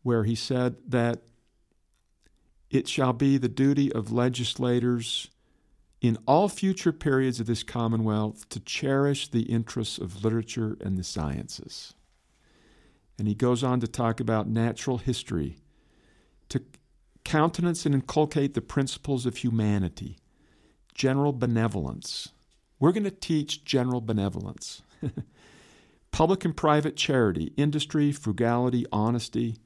[0.03, 1.23] where he said that
[2.69, 5.29] it shall be the duty of legislators
[6.01, 11.03] in all future periods of this Commonwealth to cherish the interests of literature and the
[11.03, 11.93] sciences.
[13.17, 15.57] And he goes on to talk about natural history,
[16.49, 16.61] to
[17.23, 20.17] countenance and inculcate the principles of humanity,
[20.93, 22.29] general benevolence.
[22.79, 24.81] We're going to teach general benevolence.
[26.11, 29.57] Public and private charity, industry, frugality, honesty,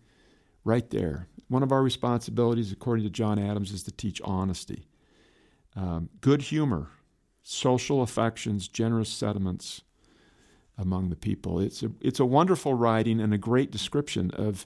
[0.63, 1.27] right there.
[1.47, 4.87] One of our responsibilities, according to John Adams, is to teach honesty,
[5.75, 6.89] um, good humor,
[7.43, 9.81] social affections, generous sentiments
[10.77, 11.59] among the people.
[11.59, 14.65] It's a, it's a wonderful writing and a great description of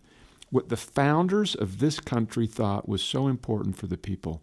[0.55, 4.41] what the founders of this country thought was so important for the people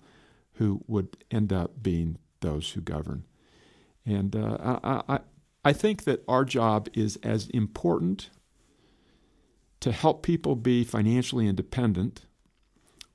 [0.56, 3.24] who would end up being those who govern.
[4.04, 5.20] And uh, I, I,
[5.64, 8.28] I think that our job is as important
[9.80, 12.26] to help people be financially independent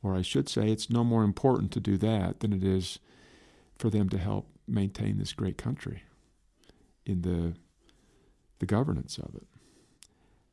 [0.01, 2.97] or I should say, it's no more important to do that than it is
[3.77, 6.01] for them to help maintain this great country
[7.05, 7.53] in the
[8.59, 9.45] the governance of it.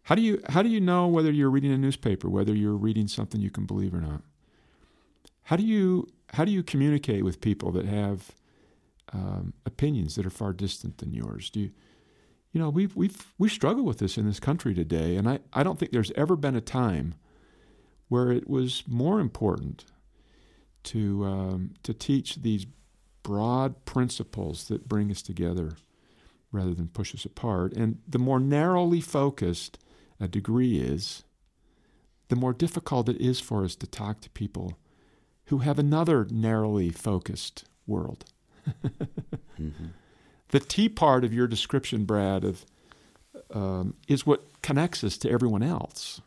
[0.04, 3.08] How do you how do you know whether you're reading a newspaper, whether you're reading
[3.08, 4.22] something you can believe or not?
[5.44, 8.32] How do you how do you communicate with people that have
[9.12, 11.50] um, opinions that are far distant than yours?
[11.50, 11.70] Do you
[12.52, 15.62] you know we've we've we struggle with this in this country today, and I, I
[15.62, 17.14] don't think there's ever been a time
[18.08, 19.86] where it was more important
[20.84, 22.66] to um, to teach these
[23.22, 25.78] broad principles that bring us together
[26.52, 27.72] rather than push us apart.
[27.72, 29.78] And the more narrowly focused
[30.20, 31.24] a degree is,
[32.29, 34.79] the more difficult it is for us to talk to people
[35.46, 38.24] who have another narrowly focused world.
[38.85, 39.87] mm-hmm.
[40.48, 42.64] The T part of your description, Brad, of
[43.53, 46.20] um, is what connects us to everyone else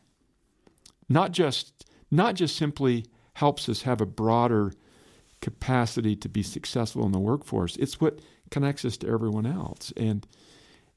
[1.10, 4.74] not just not just simply helps us have a broader
[5.42, 7.76] capacity to be successful in the workforce.
[7.76, 8.20] It's what
[8.50, 9.94] connects us to everyone else.
[9.96, 10.26] And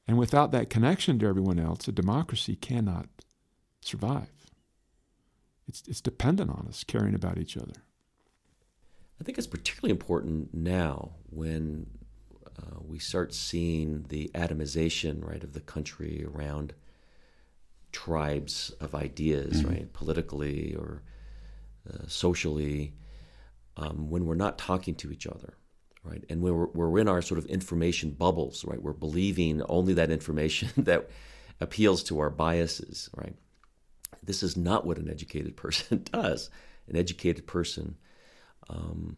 [0.07, 3.07] and without that connection to everyone else, a democracy cannot
[3.81, 4.29] survive.
[5.67, 7.73] It's it's dependent on us caring about each other.
[9.19, 11.87] I think it's particularly important now when
[12.57, 16.73] uh, we start seeing the atomization right of the country around
[17.91, 19.69] tribes of ideas, mm-hmm.
[19.69, 21.03] right, politically or
[21.87, 22.93] uh, socially,
[23.77, 25.53] um, when we're not talking to each other,
[26.03, 30.11] right, and we're, we're in our sort of information bubbles, right, we're believing only that
[30.11, 31.09] information that
[31.59, 33.35] appeals to our biases, right.
[34.23, 36.49] This is not what an educated person does.
[36.87, 37.97] An educated person,
[38.69, 39.17] um,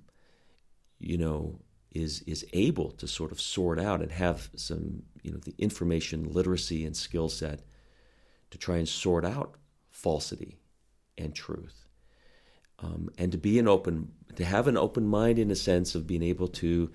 [1.00, 1.60] you know,
[1.92, 6.32] is is able to sort of sort out and have some, you know, the information
[6.32, 7.62] literacy and skill set
[8.52, 9.56] to try and sort out
[9.90, 10.60] falsity
[11.18, 11.88] and truth.
[12.80, 16.08] Um, and to be an open, to have an open mind in a sense of
[16.08, 16.92] being able to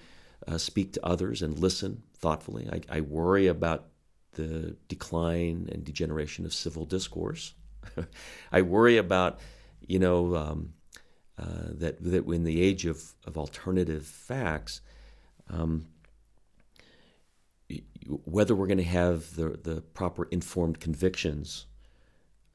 [0.47, 2.69] uh, speak to others and listen thoughtfully.
[2.71, 3.89] I, I, worry about
[4.33, 7.55] the decline and degeneration of civil discourse.
[8.53, 9.41] I worry about,
[9.87, 10.73] you know, um,
[11.39, 14.81] uh, that that in the age of, of alternative facts,
[15.51, 15.87] um,
[18.25, 21.67] whether we're going to have the, the proper informed convictions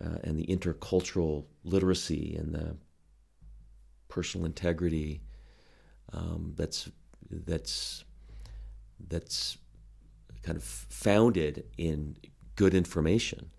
[0.04, 2.76] uh, and the intercultural literacy and the
[4.14, 5.22] personal integrity
[6.14, 6.88] um, that's
[7.32, 8.06] that's
[9.08, 9.58] that's
[10.44, 12.18] kind of founded in
[12.56, 13.50] good information.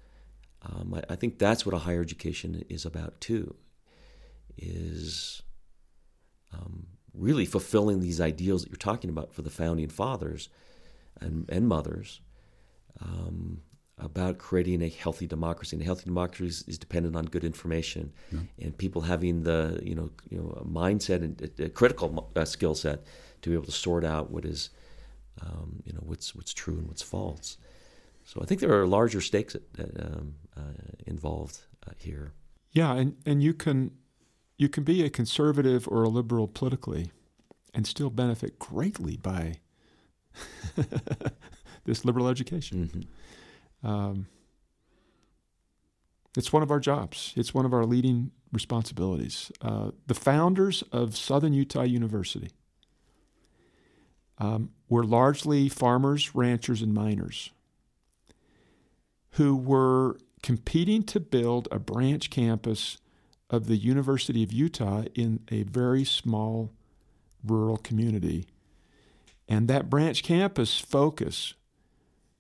[0.62, 3.56] Um, I, I, think that's what a higher education is about too.
[4.56, 5.42] Is
[6.52, 10.48] um, really fulfilling these ideals that you're talking about for the founding fathers
[11.20, 12.20] and, and mothers
[13.00, 13.60] um,
[13.98, 15.76] about creating a healthy democracy.
[15.76, 18.40] And a healthy democracy is, is dependent on good information yeah.
[18.60, 23.04] and people having the you know you know a mindset and critical uh, skill set
[23.42, 24.70] to be able to sort out what is
[25.42, 27.56] um, you know what's what's true and what's false.
[28.24, 30.60] So I think there are larger stakes um, uh,
[31.06, 32.32] involved uh, here.
[32.72, 33.92] Yeah, and and you can
[34.56, 37.12] you can be a conservative or a liberal politically,
[37.72, 39.58] and still benefit greatly by
[41.84, 42.88] this liberal education.
[42.88, 43.00] Mm-hmm.
[43.84, 44.26] Um,
[46.36, 47.32] it's one of our jobs.
[47.36, 49.52] It's one of our leading responsibilities.
[49.60, 52.50] Uh, the founders of Southern Utah University
[54.38, 57.50] um, were largely farmers, ranchers, and miners
[59.32, 62.98] who were competing to build a branch campus
[63.50, 66.72] of the University of Utah in a very small
[67.44, 68.46] rural community
[69.48, 71.54] and that branch campus focus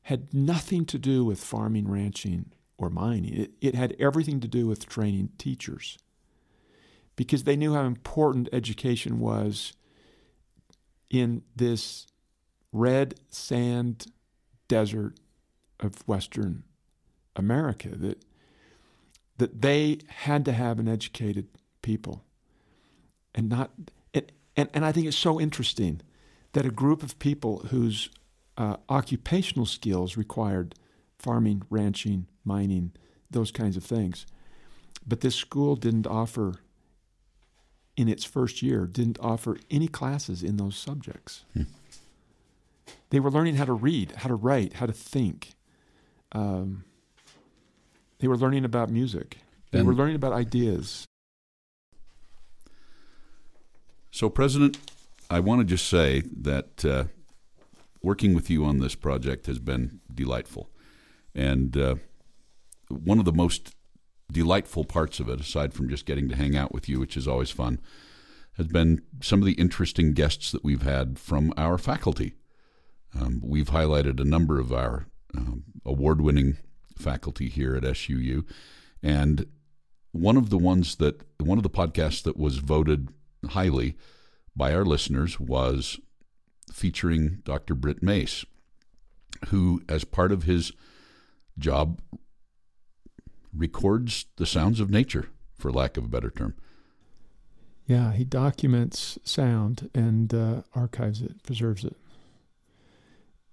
[0.04, 3.34] had nothing to do with farming, ranching, or mining.
[3.34, 5.98] It, it had everything to do with training teachers
[7.16, 9.72] because they knew how important education was
[11.10, 12.06] in this
[12.72, 14.06] red sand
[14.68, 15.14] desert
[15.80, 16.64] of Western
[17.36, 18.24] America that
[19.36, 21.48] that they had to have an educated
[21.82, 22.24] people
[23.34, 23.70] and not
[24.12, 26.00] and, and, and I think it's so interesting
[26.52, 28.10] that a group of people whose
[28.56, 30.74] uh, occupational skills required
[31.18, 32.92] farming, ranching, mining,
[33.30, 34.26] those kinds of things.
[35.06, 36.54] But this school didn't offer,
[37.96, 41.44] in its first year, didn't offer any classes in those subjects.
[41.52, 41.62] Hmm.
[43.10, 45.52] They were learning how to read, how to write, how to think.
[46.32, 46.84] Um,
[48.18, 49.38] they were learning about music.
[49.70, 51.04] They and were learning about ideas.
[54.10, 54.78] So, President,
[55.28, 57.04] I want to just say that uh,
[58.04, 60.70] working with you on this project has been delightful.
[61.34, 61.96] And uh,
[62.88, 63.74] one of the most
[64.30, 67.26] delightful parts of it, aside from just getting to hang out with you, which is
[67.26, 67.80] always fun,
[68.56, 72.34] has been some of the interesting guests that we've had from our faculty.
[73.18, 76.58] Um, we've highlighted a number of our um, award winning
[76.96, 78.44] faculty here at SUU.
[79.02, 79.46] And
[80.12, 83.08] one of the ones that, one of the podcasts that was voted
[83.50, 83.96] highly
[84.54, 85.98] by our listeners was
[86.74, 87.74] featuring Dr.
[87.74, 88.44] Britt Mace,
[89.48, 90.72] who, as part of his
[91.56, 92.00] job,
[93.56, 96.54] records the sounds of nature, for lack of a better term.
[97.86, 101.96] Yeah, he documents sound and uh, archives it, preserves it,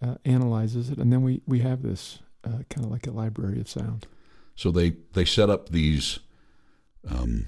[0.01, 3.59] uh, analyzes it, and then we, we have this uh, kind of like a library
[3.59, 4.07] of sound.
[4.55, 6.19] So they, they set up these
[7.07, 7.47] um,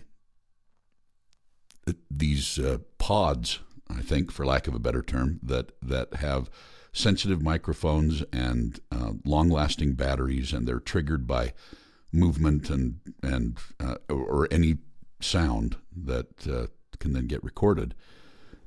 [2.10, 3.60] these uh, pods,
[3.98, 6.50] I think, for lack of a better term, that that have
[6.92, 11.54] sensitive microphones and uh, long-lasting batteries, and they're triggered by
[12.12, 14.78] movement and and uh, or any
[15.20, 16.68] sound that uh,
[17.00, 17.96] can then get recorded.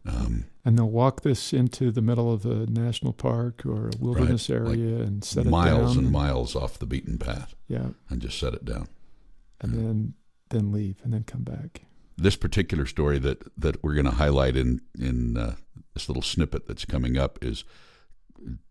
[0.04, 4.48] Um, and they'll walk this into the middle of a national park or a wilderness
[4.48, 7.54] right, area like and set it miles and miles off the beaten path.
[7.68, 8.88] Yeah, and just set it down,
[9.60, 9.82] and yeah.
[9.82, 10.14] then
[10.50, 11.82] then leave and then come back
[12.16, 15.56] this particular story that that we're going to highlight in in uh,
[15.94, 17.64] this little snippet that's coming up is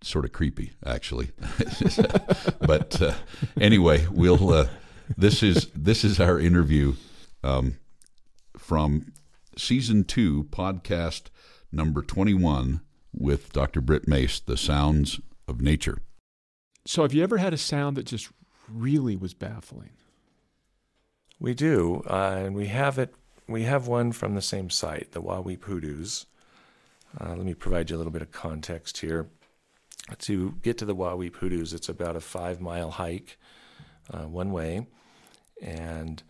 [0.02, 1.32] sort of creepy, actually.
[2.60, 3.14] but uh,
[3.60, 4.52] anyway, we'll.
[4.52, 4.68] Uh,
[5.18, 6.94] this is this is our interview
[7.44, 7.78] um,
[8.58, 9.14] from
[9.58, 11.26] season two, podcast
[11.72, 12.82] number twenty-one,
[13.14, 13.82] with Dr.
[13.82, 16.00] Britt Mace, "The Sounds of Nature."
[16.86, 18.30] So, have you ever had a sound that just
[18.70, 19.92] really was baffling?
[21.40, 23.14] We do, uh, and we have it
[23.48, 26.26] we have one from the same site, the Wahweap Hoodoos.
[27.20, 29.28] Uh, let me provide you a little bit of context here.
[30.20, 33.38] To get to the Wahweap Hoodoos, it's about a five mile hike
[34.12, 34.88] uh, one way,
[35.62, 36.22] and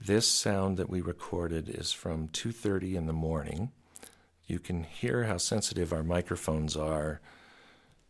[0.00, 3.72] this sound that we recorded is from 2:30 in the morning
[4.48, 7.20] you can hear how sensitive our microphones are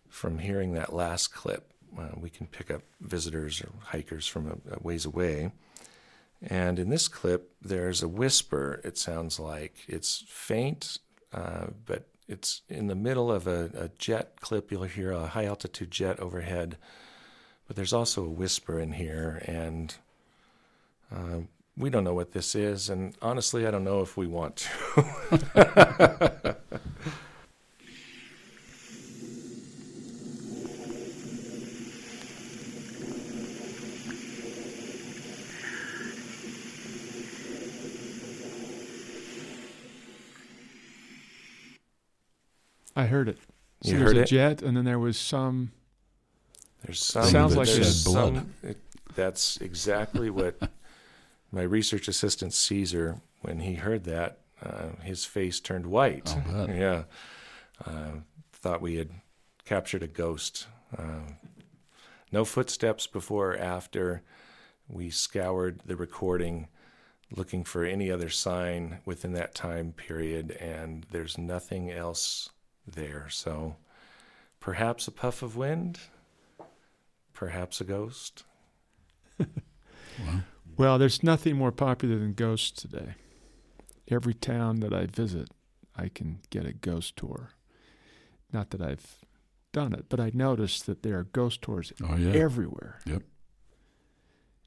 [0.08, 1.72] from hearing that last clip.
[1.98, 5.50] Uh, we can pick up visitors or hikers from a, a ways away.
[6.42, 9.74] And in this clip, there's a whisper, it sounds like.
[9.88, 10.98] It's faint,
[11.32, 14.70] uh, but it's in the middle of a, a, jet clip.
[14.70, 16.76] You'll hear a high altitude jet overhead,
[17.66, 19.42] but there's also a whisper in here.
[19.46, 19.94] And
[21.12, 21.40] uh,
[21.76, 22.88] we don't know what this is.
[22.88, 26.56] And honestly, I don't know if we want to.
[42.97, 43.38] I heard it.
[43.82, 44.28] So you heard a it?
[44.28, 45.72] jet, and then there was some.
[46.84, 47.24] There's some.
[47.24, 48.34] Sounds like there's blood.
[48.36, 48.78] some- it-
[49.14, 50.56] that's exactly what
[51.52, 56.36] my research assistant Caesar, when he heard that, uh, his face turned white.
[56.54, 56.70] I'll.
[56.70, 57.02] Yeah,
[57.84, 58.10] uh,
[58.52, 59.10] thought we had
[59.64, 60.66] captured a ghost.
[60.96, 61.32] Uh,
[62.30, 64.22] no footsteps before or after.
[64.88, 66.68] We scoured the recording
[67.30, 72.50] looking for any other sign within that time period, and there's nothing else
[72.92, 73.28] there.
[73.30, 73.76] So
[74.60, 75.98] perhaps a puff of wind,
[77.32, 78.44] perhaps a ghost.
[80.76, 83.14] Well, there's nothing more popular than ghosts today.
[84.10, 85.48] Every town that I visit,
[85.96, 87.50] I can get a ghost tour.
[88.52, 89.16] Not that I've
[89.72, 92.30] done it, but I noticed that there are ghost tours Oh yeah.
[92.32, 93.00] everywhere.
[93.06, 93.22] Yep.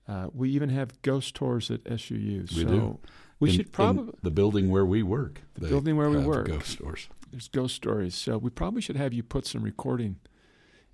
[0.07, 2.41] Uh, we even have ghost tours at SUU.
[2.55, 2.99] We so do.
[3.42, 5.42] We In- should in probably the building where we work.
[5.56, 6.48] The building where we have work.
[6.48, 7.10] Ghost stores.
[7.32, 8.16] there's ghost stories.
[8.16, 10.16] So we probably should have you put some recording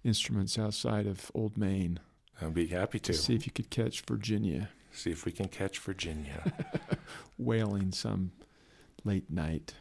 [0.04, 2.00] instruments outside of Old Main
[2.42, 5.48] I'd be happy to to see if you could catch Virginia see if we can
[5.48, 6.52] catch Virginia.
[7.38, 8.32] wailing some
[9.04, 9.74] late night.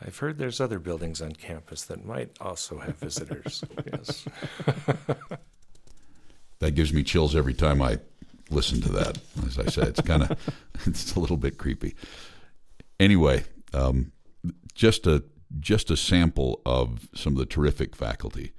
[0.00, 3.64] I've heard there's other buildings on campus that might also have visitors.
[3.92, 4.24] yes.
[6.60, 8.00] That gives me chills every time I
[8.50, 9.16] listen to that.
[9.46, 10.38] As I said, it's kind of
[10.86, 11.94] it's a little bit creepy.
[12.98, 14.12] Anyway, um,
[14.74, 15.24] just a
[15.58, 18.52] just a sample of some of the terrific faculty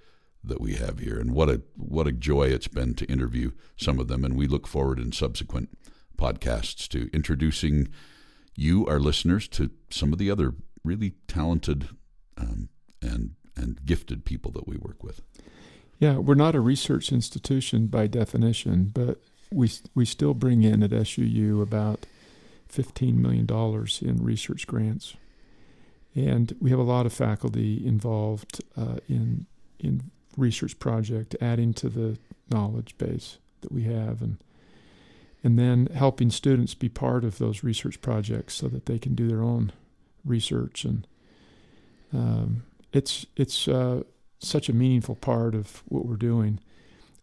[0.44, 4.00] that we have here, and what a what a joy it's been to interview some
[4.00, 4.26] of them.
[4.26, 5.78] And we look forward in subsequent
[6.18, 7.90] podcasts to introducing
[8.56, 10.54] you, our listeners, to some of the other
[10.84, 11.90] really talented
[12.38, 12.70] um,
[13.02, 15.22] and and gifted people that we work with.
[16.00, 19.22] Yeah, we're not a research institution by definition, but
[19.52, 22.06] we we still bring in at SUU about
[22.68, 25.16] fifteen million dollars in research grants,
[26.16, 29.46] and we have a lot of faculty involved uh, in
[29.80, 32.18] in research project, adding to the
[32.50, 34.38] knowledge base that we have, and
[35.44, 39.28] and then helping students be part of those research projects so that they can do
[39.28, 39.72] their own
[40.24, 41.08] research and
[42.14, 44.04] um, it's it's uh,
[44.40, 46.60] such a meaningful part of what we're doing.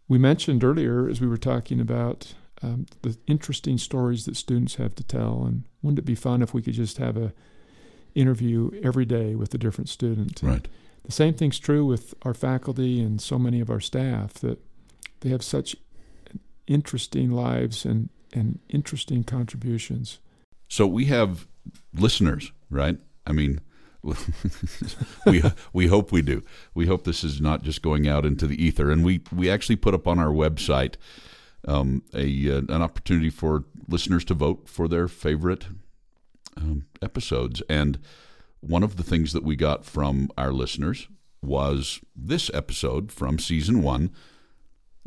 [0.09, 4.95] We mentioned earlier, as we were talking about um, the interesting stories that students have
[4.97, 7.33] to tell, and wouldn't it be fun if we could just have a
[8.15, 10.41] interview every day with a different student?
[10.43, 10.67] Right.
[11.05, 14.59] The same thing's true with our faculty and so many of our staff that
[15.21, 15.77] they have such
[16.67, 20.19] interesting lives and, and interesting contributions.
[20.69, 21.47] So we have
[21.95, 22.99] listeners, right?
[23.27, 23.61] I mean,
[25.27, 25.43] we
[25.73, 26.43] we hope we do.
[26.75, 28.91] We hope this is not just going out into the ether.
[28.91, 30.95] And we we actually put up on our website
[31.67, 35.67] um, a uh, an opportunity for listeners to vote for their favorite
[36.57, 37.63] um, episodes.
[37.69, 37.99] And
[38.61, 41.09] one of the things that we got from our listeners
[41.43, 44.11] was this episode from season one,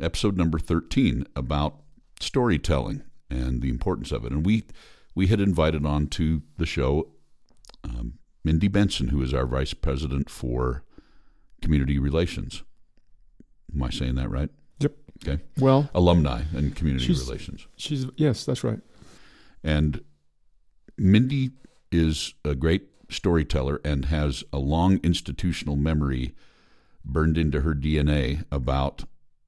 [0.00, 1.80] episode number thirteen, about
[2.20, 4.32] storytelling and the importance of it.
[4.32, 4.64] And we
[5.14, 7.08] we had invited on to the show
[7.84, 10.82] um, Mindy Benson, who is our vice president for
[11.60, 12.62] community relations.
[13.74, 14.50] Am I saying that right?
[14.80, 14.92] Yep.
[15.22, 15.42] Okay.
[15.58, 17.66] Well, Alumni and community She's- relations.
[17.76, 18.80] she's yes, that's right.
[19.62, 20.02] And
[20.98, 21.50] Mindy
[21.92, 26.34] is a great storyteller and has a long institutional memory
[27.04, 29.04] burned into her DNA about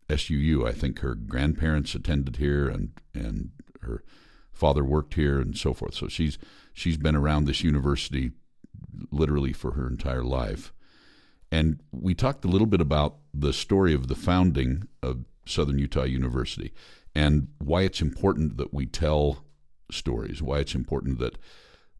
[0.08, 0.66] SUU.
[0.66, 3.50] I think her grandparents attended here and and
[3.82, 4.04] her
[4.52, 5.94] father worked here and so forth.
[5.94, 6.38] So she's
[6.72, 8.30] she's been around this university
[9.10, 10.72] literally for her entire life.
[11.50, 16.04] And we talked a little bit about the story of the founding of Southern Utah
[16.04, 16.72] University
[17.14, 19.44] and why it's important that we tell
[19.90, 21.38] stories, why it's important that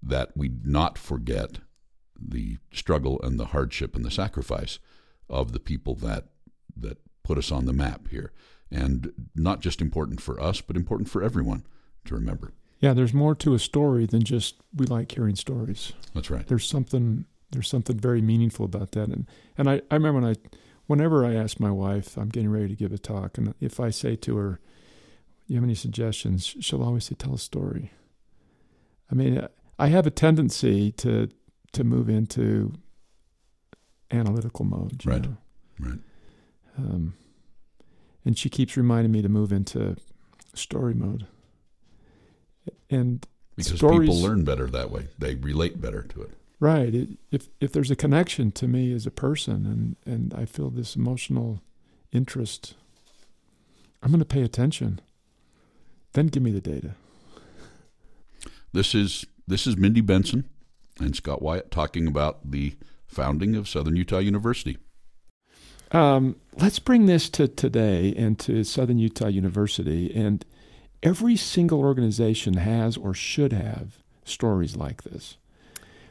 [0.02, 1.58] that we not forget
[2.20, 4.78] the struggle and the hardship and the sacrifice
[5.30, 6.26] of the people that
[6.76, 8.32] that put us on the map here.
[8.70, 11.64] And not just important for us, but important for everyone
[12.06, 12.52] to remember.
[12.84, 15.94] Yeah, there's more to a story than just we like hearing stories.
[16.12, 16.46] That's right.
[16.46, 19.08] There's something there's something very meaningful about that.
[19.08, 19.26] And
[19.56, 20.34] and I, I remember when I
[20.86, 23.88] whenever I ask my wife, I'm getting ready to give a talk, and if I
[23.88, 24.60] say to her,
[25.46, 26.56] You have any suggestions?
[26.60, 27.90] She'll always say, Tell a story.
[29.10, 31.30] I mean, I have a tendency to
[31.72, 32.74] to move into
[34.10, 35.06] analytical mode.
[35.06, 35.22] Right.
[35.22, 35.36] Know?
[35.80, 36.00] Right.
[36.76, 37.14] Um,
[38.26, 39.96] and she keeps reminding me to move into
[40.52, 41.26] story mode.
[42.90, 46.30] And because stories, people learn better that way; they relate better to it.
[46.60, 46.94] Right.
[46.94, 50.70] It, if if there's a connection to me as a person, and and I feel
[50.70, 51.60] this emotional
[52.12, 52.74] interest,
[54.02, 55.00] I'm going to pay attention.
[56.12, 56.92] Then give me the data.
[58.72, 60.48] This is this is Mindy Benson
[61.00, 62.74] and Scott Wyatt talking about the
[63.06, 64.78] founding of Southern Utah University.
[65.92, 70.12] Um, let's bring this to today and to Southern Utah University.
[70.14, 70.44] And
[71.04, 75.36] every single organization has or should have stories like this.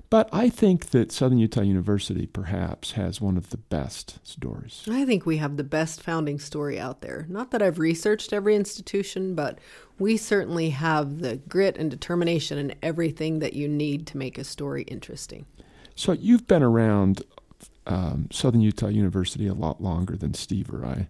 [0.10, 4.84] But I think that Southern Utah University perhaps has one of the best stories.
[4.88, 7.26] I think we have the best founding story out there.
[7.28, 9.58] Not that I've researched every institution, but
[9.98, 14.44] we certainly have the grit and determination and everything that you need to make a
[14.44, 15.48] story interesting.
[15.96, 17.24] So you've been around
[17.88, 21.08] um, Southern Utah University a lot longer than Steve or I.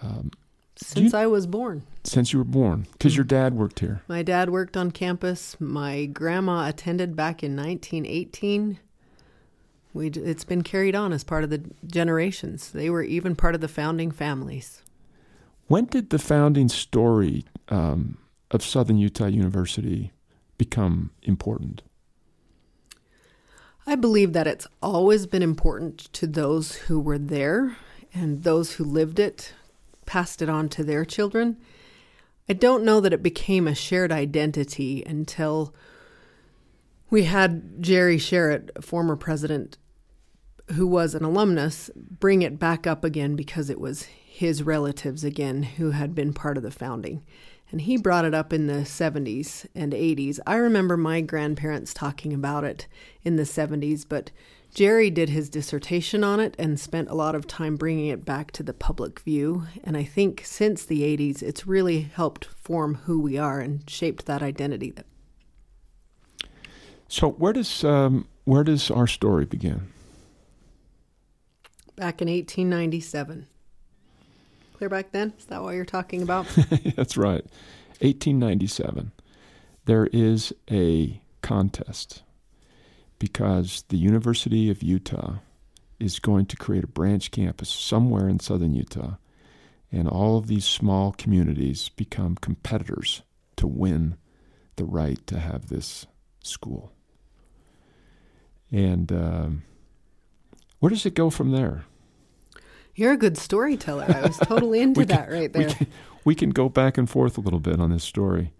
[0.00, 0.30] Um,
[0.76, 1.82] since you, I was born.
[2.04, 4.02] Since you were born, because mm your dad worked here.
[4.08, 5.56] My dad worked on campus.
[5.58, 8.78] My grandma attended back in 1918.
[9.94, 12.70] We it's been carried on as part of the generations.
[12.70, 14.82] They were even part of the founding families.
[15.68, 18.18] When did the founding story um,
[18.50, 20.12] of Southern Utah University
[20.58, 21.82] become important?
[23.86, 27.76] I believe that it's always been important to those who were there
[28.12, 29.54] and those who lived it,
[30.06, 31.58] passed it on to their children.
[32.48, 35.74] I don't know that it became a shared identity until
[37.10, 39.78] we had Jerry Sherratt, former president,
[40.74, 45.62] who was an alumnus, bring it back up again because it was his relatives again
[45.62, 47.24] who had been part of the founding.
[47.70, 50.38] And he brought it up in the 70s and 80s.
[50.46, 52.86] I remember my grandparents talking about it
[53.24, 54.30] in the 70s, but
[54.76, 58.50] Jerry did his dissertation on it and spent a lot of time bringing it back
[58.50, 59.62] to the public view.
[59.82, 64.26] And I think since the 80s, it's really helped form who we are and shaped
[64.26, 64.92] that identity.
[67.08, 69.88] So where does um, where does our story begin?
[71.96, 73.46] Back in 1897.
[74.74, 75.32] Clear back then?
[75.38, 76.46] Is that what you're talking about?
[76.96, 77.46] That's right.
[78.02, 79.10] 1897.
[79.86, 82.24] There is a contest
[83.18, 85.36] because the University of Utah
[85.98, 89.16] is going to create a branch campus somewhere in southern Utah,
[89.90, 93.22] and all of these small communities become competitors
[93.56, 94.16] to win
[94.76, 96.06] the right to have this
[96.42, 96.92] school.
[98.70, 99.62] And um,
[100.80, 101.84] where does it go from there?
[102.94, 104.06] You're a good storyteller.
[104.08, 105.68] I was totally into that right there.
[105.68, 105.86] We can,
[106.24, 108.52] we can go back and forth a little bit on this story.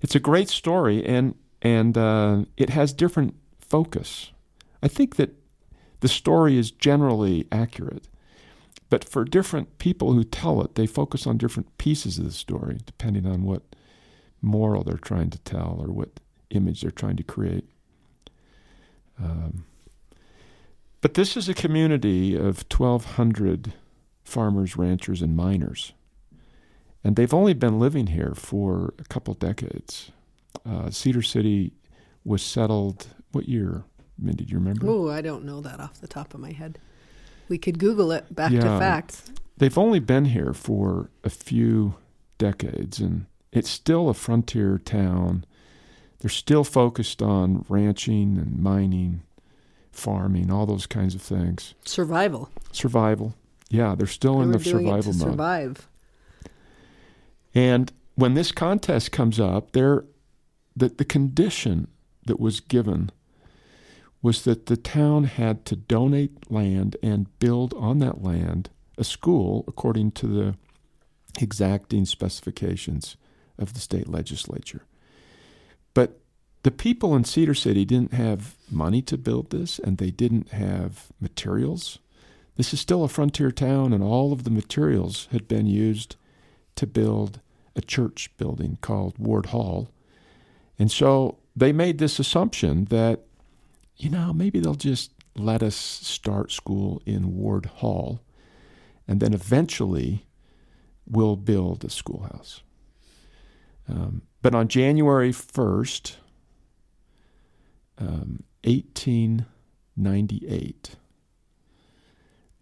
[0.00, 3.34] It's a great story, and and uh, it has different
[3.70, 4.32] focus.
[4.82, 5.34] I think that
[6.00, 8.08] the story is generally accurate,
[8.90, 12.80] but for different people who tell it, they focus on different pieces of the story,
[12.84, 13.62] depending on what
[14.42, 17.68] moral they're trying to tell or what image they're trying to create.
[19.22, 19.64] Um,
[21.00, 23.74] but this is a community of 1,200
[24.24, 25.92] farmers, ranchers, and miners.
[27.02, 30.10] And they've only been living here for a couple decades.
[30.68, 31.72] Uh, Cedar City
[32.24, 33.84] was settled what year,
[34.18, 34.44] Mindy?
[34.44, 34.86] Do you remember?
[34.88, 36.78] Oh, I don't know that off the top of my head.
[37.48, 39.30] We could Google it back yeah, to facts.
[39.56, 41.94] They've only been here for a few
[42.38, 45.44] decades, and it's still a frontier town.
[46.20, 49.22] They're still focused on ranching and mining,
[49.90, 51.74] farming, all those kinds of things.
[51.84, 52.50] Survival.
[52.72, 53.34] Survival.
[53.68, 55.22] Yeah, they're still they in the survival mode.
[55.22, 55.88] Survive.
[57.54, 60.04] And when this contest comes up, there,
[60.76, 61.88] the, the condition
[62.26, 63.10] that was given
[64.22, 69.64] was that the town had to donate land and build on that land a school
[69.66, 70.54] according to the
[71.40, 73.16] exacting specifications
[73.58, 74.82] of the state legislature.
[75.94, 76.20] But
[76.62, 81.06] the people in Cedar City didn't have money to build this and they didn't have
[81.20, 81.98] materials.
[82.56, 86.16] This is still a frontier town, and all of the materials had been used
[86.76, 87.40] to build
[87.74, 89.88] a church building called Ward Hall.
[90.78, 93.24] And so they made this assumption that
[94.00, 98.22] you know, maybe they'll just let us start school in Ward Hall,
[99.06, 100.24] and then eventually
[101.06, 102.62] we'll build a schoolhouse.
[103.88, 106.14] Um, but on January 1st,
[107.98, 110.96] um, 1898,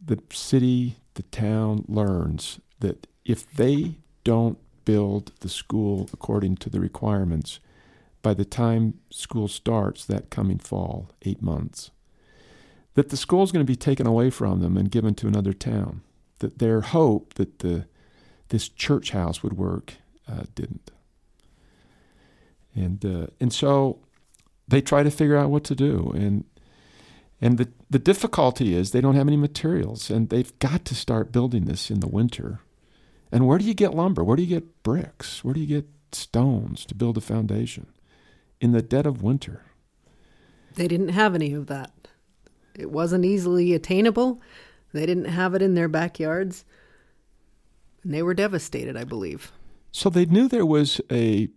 [0.05, 6.81] the city, the town learns that if they don't build the school according to the
[6.81, 7.61] requirements
[8.29, 11.91] by the time school starts that coming fall, eight months,
[12.93, 15.55] that the school is going to be taken away from them and given to another
[15.55, 16.03] town.
[16.41, 17.87] That their hope that the
[18.51, 19.95] this church house would work
[20.31, 20.91] uh, didn't.
[22.75, 24.01] And uh, and so
[24.69, 26.13] they try to figure out what to do.
[26.15, 26.45] And
[27.41, 31.33] and the the difficulty is they don't have any materials, and they've got to start
[31.33, 32.61] building this in the winter.
[33.33, 34.23] And where do you get lumber?
[34.23, 35.43] Where do you get bricks?
[35.43, 37.87] Where do you get stones to build a foundation
[38.61, 39.63] in the dead of winter?
[40.75, 41.93] They didn't have any of that.
[42.75, 44.41] It wasn't easily attainable.
[44.93, 46.65] They didn't have it in their backyards.
[48.05, 49.53] And they were devastated, I believe.
[49.91, 51.49] So they knew there was a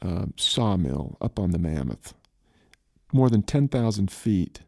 [0.00, 2.14] uh, sawmill up on the Mammoth,
[3.12, 4.60] more than 10,000 feet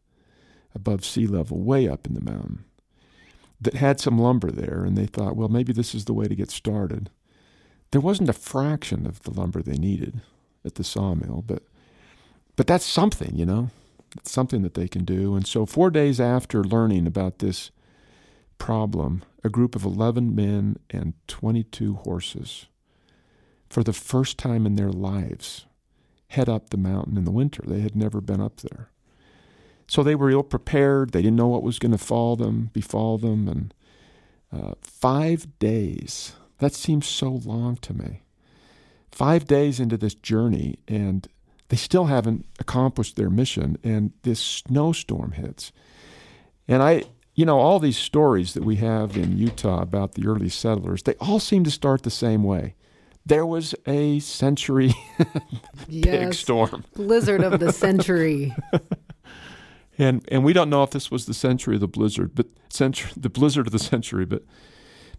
[0.74, 2.64] above sea level, way up in the mountain,
[3.60, 4.84] that had some lumber there.
[4.84, 7.10] And they thought, well, maybe this is the way to get started.
[7.92, 10.20] There wasn't a fraction of the lumber they needed
[10.64, 11.62] at the sawmill, but
[12.60, 13.70] but that's something, you know.
[14.18, 15.34] It's something that they can do.
[15.34, 17.70] And so, four days after learning about this
[18.58, 22.66] problem, a group of 11 men and 22 horses,
[23.70, 25.64] for the first time in their lives,
[26.28, 27.62] head up the mountain in the winter.
[27.66, 28.90] They had never been up there.
[29.86, 31.12] So they were ill prepared.
[31.12, 33.48] They didn't know what was going to fall them, befall them.
[33.48, 33.74] And
[34.52, 38.20] uh, five days, that seems so long to me.
[39.10, 41.26] Five days into this journey, and
[41.70, 45.72] they still haven't accomplished their mission, and this snowstorm hits.
[46.68, 47.04] And I,
[47.34, 51.14] you know, all these stories that we have in Utah about the early settlers, they
[51.14, 52.74] all seem to start the same way.
[53.24, 54.92] There was a century
[55.88, 56.38] big Yes.
[56.38, 56.84] storm.
[56.94, 58.54] Blizzard of the century.
[59.98, 63.10] And and we don't know if this was the century of the blizzard, but century
[63.16, 64.42] the blizzard of the century, but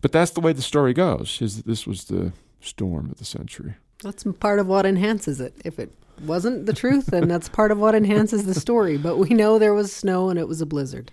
[0.01, 3.25] but that's the way the story goes, is that this was the storm of the
[3.25, 3.75] century.
[4.01, 5.53] That's part of what enhances it.
[5.63, 5.93] If it
[6.25, 8.97] wasn't the truth, and that's part of what enhances the story.
[8.97, 11.11] But we know there was snow and it was a blizzard.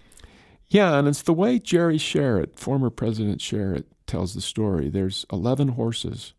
[0.69, 4.91] Yeah, and it's the way Jerry Sherratt, former President Sherratt, tells the story.
[4.91, 6.35] There's 11 horses.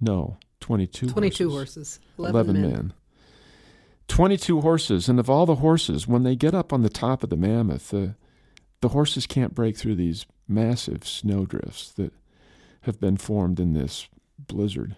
[0.00, 1.74] No, 22 22 horses.
[1.74, 2.70] horses, 11, 11, men.
[2.70, 2.92] men.
[4.06, 5.08] 22 horses.
[5.08, 7.90] And of all the horses, when they get up on the top of the mammoth,
[7.90, 8.14] the,
[8.80, 12.12] the horses can't break through these massive snowdrifts that
[12.82, 14.96] have been formed in this blizzard,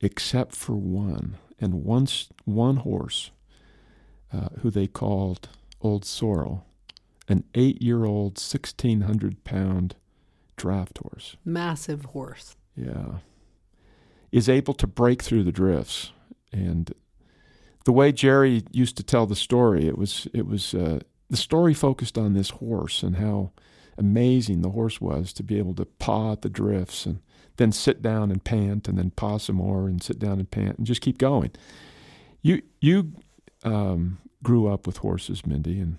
[0.00, 1.36] except for one.
[1.62, 3.30] And once one horse,
[4.32, 5.48] uh, who they called
[5.80, 6.66] Old Sorrel,
[7.28, 9.94] an eight year old, 1,600 pound
[10.56, 11.36] draft horse.
[11.44, 12.56] Massive horse.
[12.74, 13.18] Yeah.
[14.32, 16.10] Is able to break through the drifts.
[16.52, 16.92] And
[17.84, 20.98] the way Jerry used to tell the story, it was, it was, uh,
[21.30, 23.52] the story focused on this horse and how
[23.96, 27.20] amazing the horse was to be able to paw at the drifts and
[27.56, 30.78] then sit down and pant and then pause some more and sit down and pant
[30.78, 31.50] and just keep going.
[32.40, 33.12] You, you,
[33.64, 35.98] um, grew up with horses, Mindy, and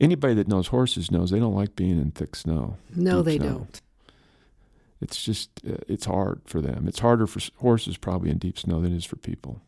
[0.00, 2.76] anybody that knows horses knows they don't like being in thick snow.
[2.94, 3.48] No, they snow.
[3.48, 3.80] don't.
[5.00, 6.86] It's just uh, it's hard for them.
[6.86, 9.60] It's harder for horses probably in deep snow than it is for people.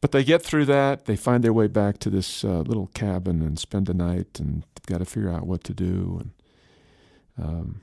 [0.00, 1.06] But they get through that.
[1.06, 4.62] They find their way back to this uh, little cabin and spend the night, and
[4.74, 6.20] they've got to figure out what to do.
[6.20, 7.80] And um,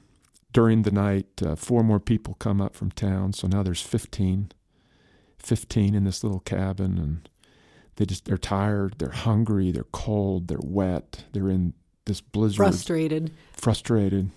[0.55, 4.53] during the night, uh, four more people come up from town, so now there's 15,
[5.37, 7.29] 15 in this little cabin, and
[7.97, 11.73] they just they're tired, they're hungry, they're cold, they're wet, they're in
[12.05, 13.31] this blizzard, Frustrated.
[13.51, 14.29] frustrated.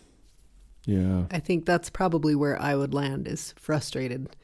[0.86, 1.26] Yeah.
[1.30, 4.34] I think that's probably where I would land is frustrated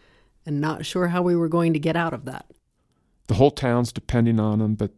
[0.47, 2.47] and not sure how we were going to get out of that.
[3.27, 4.75] the whole town's depending on them.
[4.77, 4.93] But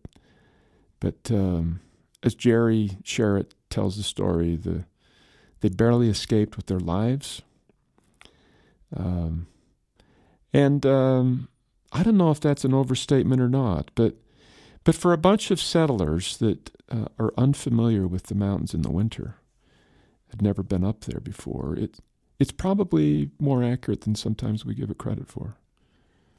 [1.01, 1.81] but um,
[2.23, 4.85] as Jerry Sherratt tells the story, the
[5.61, 7.43] they barely escaped with their lives.
[8.95, 9.47] Um,
[10.53, 11.49] and um,
[11.93, 14.17] I don't know if that's an overstatement or not, but
[14.85, 18.91] but for a bunch of settlers that uh, are unfamiliar with the mountains in the
[18.91, 19.35] winter,
[20.31, 21.99] had never been up there before, it
[22.39, 25.57] it's probably more accurate than sometimes we give it credit for.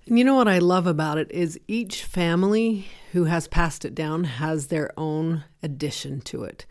[0.05, 3.93] And you know what I love about it is each family who has passed it
[3.93, 6.65] down has their own addition to it.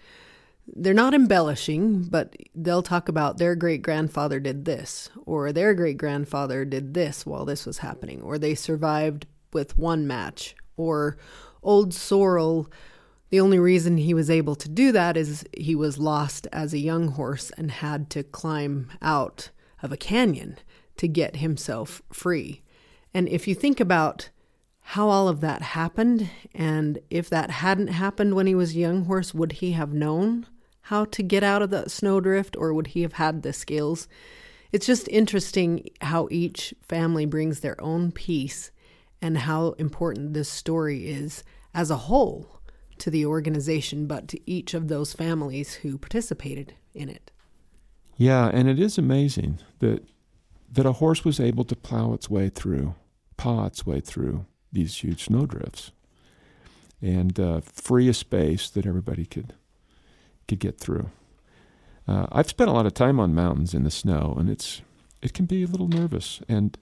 [0.74, 5.96] They're not embellishing, but they'll talk about their great grandfather did this, or their great
[5.96, 11.16] grandfather did this while this was happening, or they survived with one match, or
[11.62, 12.70] old Sorrel.
[13.30, 16.78] The only reason he was able to do that is he was lost as a
[16.78, 19.50] young horse and had to climb out
[19.82, 20.58] of a canyon
[20.96, 22.62] to get himself free.
[23.14, 24.30] And if you think about
[24.80, 29.04] how all of that happened, and if that hadn't happened when he was a young
[29.04, 30.46] horse, would he have known
[30.86, 34.06] how to get out of the snowdrift or would he have had the skills?
[34.70, 38.70] It's just interesting how each family brings their own piece
[39.20, 41.42] and how important this story is
[41.74, 42.60] as a whole
[42.98, 47.32] to the organization, but to each of those families who participated in it.
[48.16, 50.04] Yeah, and it is amazing that
[50.72, 52.94] that a horse was able to plow its way through,
[53.36, 55.90] paw its way through these huge snowdrifts,
[57.02, 59.54] and uh, free a space that everybody could
[60.48, 61.10] could get through.
[62.08, 64.82] Uh, I've spent a lot of time on mountains in the snow, and it's
[65.22, 66.40] it can be a little nervous.
[66.48, 66.76] And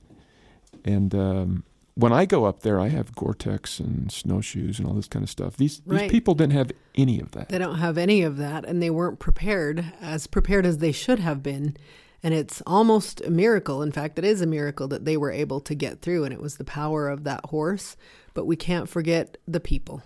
[0.84, 5.06] and um, when I go up there, I have Gore-Tex and snowshoes and all this
[5.06, 5.56] kind of stuff.
[5.56, 6.02] These Right.
[6.02, 7.48] these people didn't have any of that.
[7.48, 11.20] They don't have any of that, and they weren't prepared as prepared as they should
[11.20, 11.76] have been.
[12.22, 13.82] And it's almost a miracle.
[13.82, 16.40] In fact, it is a miracle that they were able to get through, and it
[16.40, 17.96] was the power of that horse.
[18.32, 20.02] But we can't forget the people.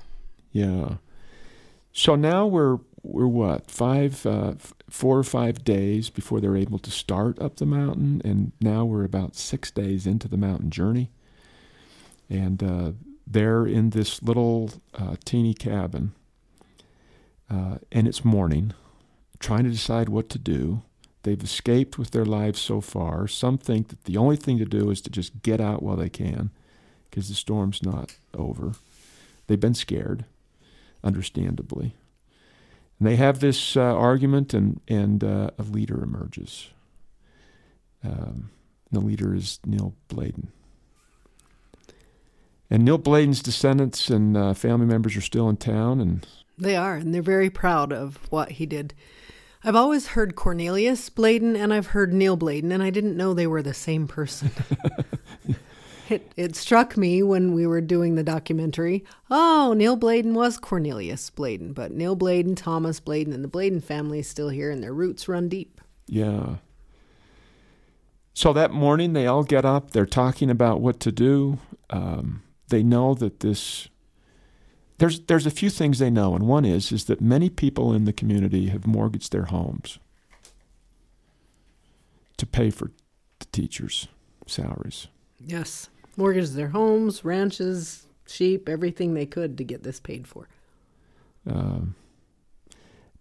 [0.52, 0.96] Yeah.
[1.92, 4.54] So now we're we're what five, uh,
[4.90, 9.04] four or five days before they're able to start up the mountain, and now we're
[9.04, 11.10] about six days into the mountain journey,
[12.28, 12.92] and uh,
[13.26, 16.12] they're in this little uh, teeny cabin,
[17.50, 18.72] uh, and it's morning,
[19.38, 20.82] trying to decide what to do.
[21.22, 23.28] They've escaped with their lives so far.
[23.28, 26.08] Some think that the only thing to do is to just get out while they
[26.08, 26.50] can,
[27.10, 28.72] because the storm's not over.
[29.46, 30.24] They've been scared
[31.02, 31.94] understandably.
[32.98, 36.68] And they have this uh, argument, and and uh, a leader emerges.
[38.04, 38.50] Um,
[38.90, 40.52] the leader is Neil Bladen.
[42.70, 46.26] And Neil Bladen's descendants and uh, family members are still in town, and
[46.58, 48.94] They are, and they're very proud of what he did.
[49.64, 53.46] I've always heard Cornelius Bladen and I've heard Neil Bladen, and I didn't know they
[53.46, 54.50] were the same person.
[56.10, 59.04] it, it struck me when we were doing the documentary.
[59.30, 64.20] Oh, Neil Bladen was Cornelius Bladen, but Neil Bladen, Thomas Bladen, and the Bladen family
[64.20, 65.80] is still here, and their roots run deep.
[66.06, 66.56] yeah.
[68.34, 69.90] So that morning, they all get up.
[69.90, 71.58] They're talking about what to do.
[71.90, 73.88] Um, they know that this.
[74.98, 78.04] There's there's a few things they know, and one is is that many people in
[78.04, 79.98] the community have mortgaged their homes
[82.36, 82.92] to pay for
[83.40, 84.06] the teachers'
[84.46, 85.08] salaries.
[85.44, 85.88] Yes.
[86.18, 90.48] Mortgaged their homes, ranches, sheep, everything they could to get this paid for.
[91.46, 91.94] Um,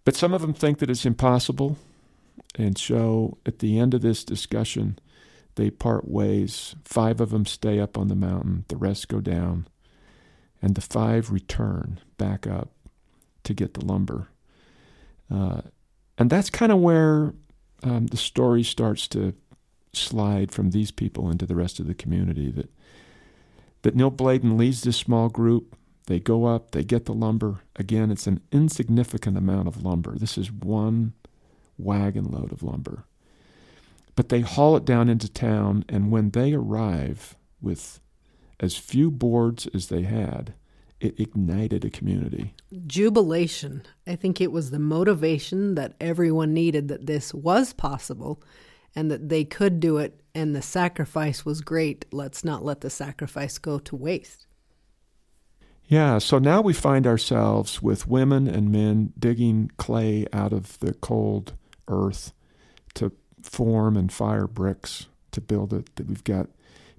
[0.04, 1.78] but some of them think that it's impossible,
[2.56, 4.98] and so at the end of this discussion,
[5.54, 6.74] they part ways.
[6.84, 9.68] Five of them stay up on the mountain, the rest go down,
[10.60, 12.70] and the five return back up
[13.44, 14.28] to get the lumber.
[15.32, 15.60] Uh,
[16.18, 17.32] and that's kind of where
[17.84, 19.34] um, the story starts to
[19.92, 22.50] slide from these people into the rest of the community.
[22.50, 22.70] That
[23.82, 25.76] that Neil Bladen leads this small group.
[26.06, 27.60] They go up, they get the lumber.
[27.76, 30.16] Again, it's an insignificant amount of lumber.
[30.16, 31.12] This is one
[31.76, 33.04] wagon load of lumber.
[34.16, 38.00] But they haul it down into town, and when they arrive with
[38.58, 40.54] as few boards as they had,
[41.00, 42.54] it ignited a community.
[42.86, 43.82] jubilation.
[44.06, 48.42] I think it was the motivation that everyone needed that this was possible
[48.94, 52.06] and that they could do it, and the sacrifice was great.
[52.12, 54.46] Let's not let the sacrifice go to waste.
[55.86, 60.92] Yeah, so now we find ourselves with women and men digging clay out of the
[60.92, 61.54] cold
[61.88, 62.34] earth
[62.94, 63.12] to
[63.42, 65.96] form and fire bricks to build it.
[65.96, 66.50] That we've got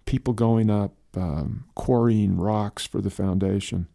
[0.05, 3.87] people going up, um, quarrying rocks for the foundation.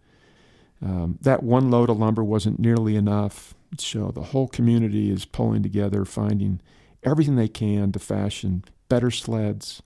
[0.80, 3.54] Um, that one load of lumber wasn't nearly enough.
[3.78, 6.60] So the whole community is pulling together, finding
[7.04, 9.82] everything they can to fashion better sleds,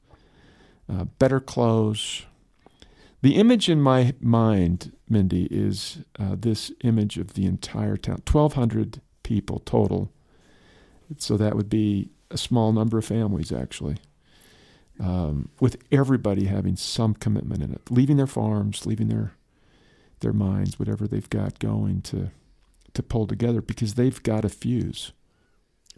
[0.91, 2.25] uh, better clothes.
[3.23, 9.01] The image in my mind, Mindy, is uh, this image of the entire town 1,200
[9.23, 10.11] people total.
[11.17, 13.97] So that would be a small number of families, actually,
[15.01, 19.33] um, with everybody having some commitment in it, leaving their farms, leaving their
[20.21, 22.31] their minds, whatever they've got going to
[22.95, 25.13] to pull together because they've got a fuse.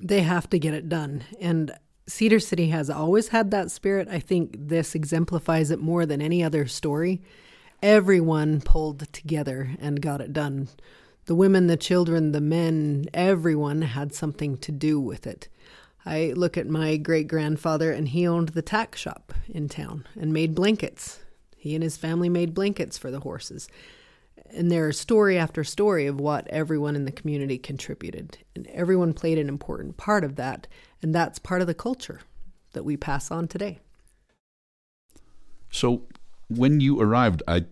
[0.03, 1.25] They have to get it done.
[1.41, 1.73] And
[2.07, 4.09] Cedar City has always had that spirit.
[4.09, 7.23] I think this exemplifies it more than any other story.
[7.83, 10.69] Everyone pulled together and got it done.
[11.27, 15.49] The women, the children, the men, everyone had something to do with it.
[16.05, 20.33] I look at my great grandfather, and he owned the tack shop in town and
[20.33, 21.21] made blankets.
[21.57, 23.69] He and his family made blankets for the horses.
[24.53, 28.39] And there's story after story of what everyone in the community contributed.
[28.55, 30.67] And everyone played an important part of that.
[31.03, 32.21] And that's part of the culture
[32.73, 33.79] that we pass on today.
[35.71, 36.03] So
[36.49, 37.65] when you arrived, I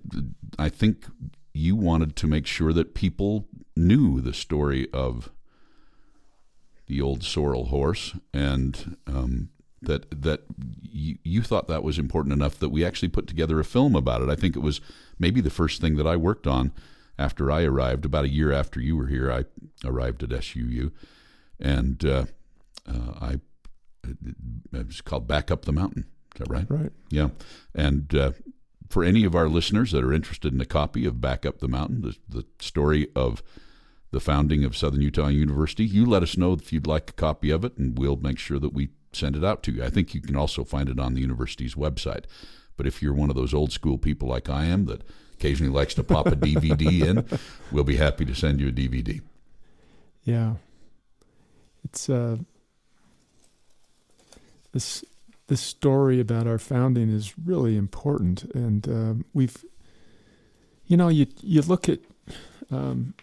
[0.58, 1.06] I think
[1.52, 5.30] you wanted to make sure that people knew the story of
[6.86, 9.50] the old sorrel horse, and um,
[9.82, 10.42] that that
[10.82, 14.22] you, you thought that was important enough that we actually put together a film about
[14.22, 14.28] it.
[14.28, 14.80] I think it was
[15.18, 16.72] maybe the first thing that I worked on
[17.18, 18.04] after I arrived.
[18.04, 19.44] About a year after you were here, I
[19.86, 20.92] arrived at SUU,
[21.60, 22.24] and uh,
[22.86, 23.40] uh, I
[24.72, 26.06] it was called Back Up the Mountain.
[26.34, 26.66] Is that right?
[26.68, 26.92] Right.
[27.10, 27.28] Yeah,
[27.74, 28.32] and uh,
[28.88, 31.68] for any of our listeners that are interested in a copy of Back Up the
[31.68, 33.42] Mountain, the, the story of
[34.10, 37.50] the founding of Southern Utah University, you let us know if you'd like a copy
[37.50, 39.84] of it, and we'll make sure that we send it out to you.
[39.84, 42.24] I think you can also find it on the university's website.
[42.76, 45.02] But if you're one of those old school people like I am that
[45.34, 47.38] occasionally likes to pop a DVD in,
[47.72, 49.20] we'll be happy to send you a DVD.
[50.24, 50.54] Yeah.
[51.84, 52.38] It's uh
[54.72, 55.04] this
[55.48, 59.64] this story about our founding is really important and uh, we've
[60.86, 62.00] you know you you look at
[62.70, 63.14] um,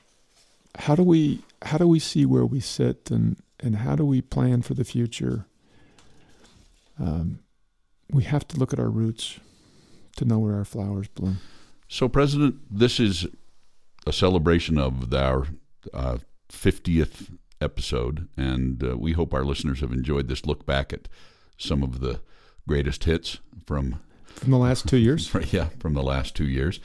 [0.79, 4.21] how do we how do we see where we sit and and how do we
[4.21, 5.45] plan for the future
[6.99, 7.39] um,
[8.11, 9.39] we have to look at our roots
[10.17, 11.39] to know where our flowers bloom.
[11.87, 13.27] So, President, this is
[14.07, 15.47] a celebration of our
[15.93, 16.17] uh,
[16.49, 21.07] 50th episode, and uh, we hope our listeners have enjoyed this look back at
[21.57, 22.21] some of the
[22.67, 25.33] greatest hits from from the last two years.
[25.51, 26.79] yeah, from the last two years.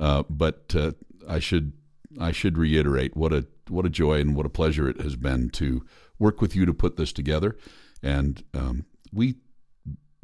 [0.00, 0.92] Uh, but uh,
[1.28, 1.72] I should
[2.18, 5.50] I should reiterate what a what a joy and what a pleasure it has been
[5.50, 5.84] to
[6.18, 7.56] work with you to put this together,
[8.02, 9.36] and um, we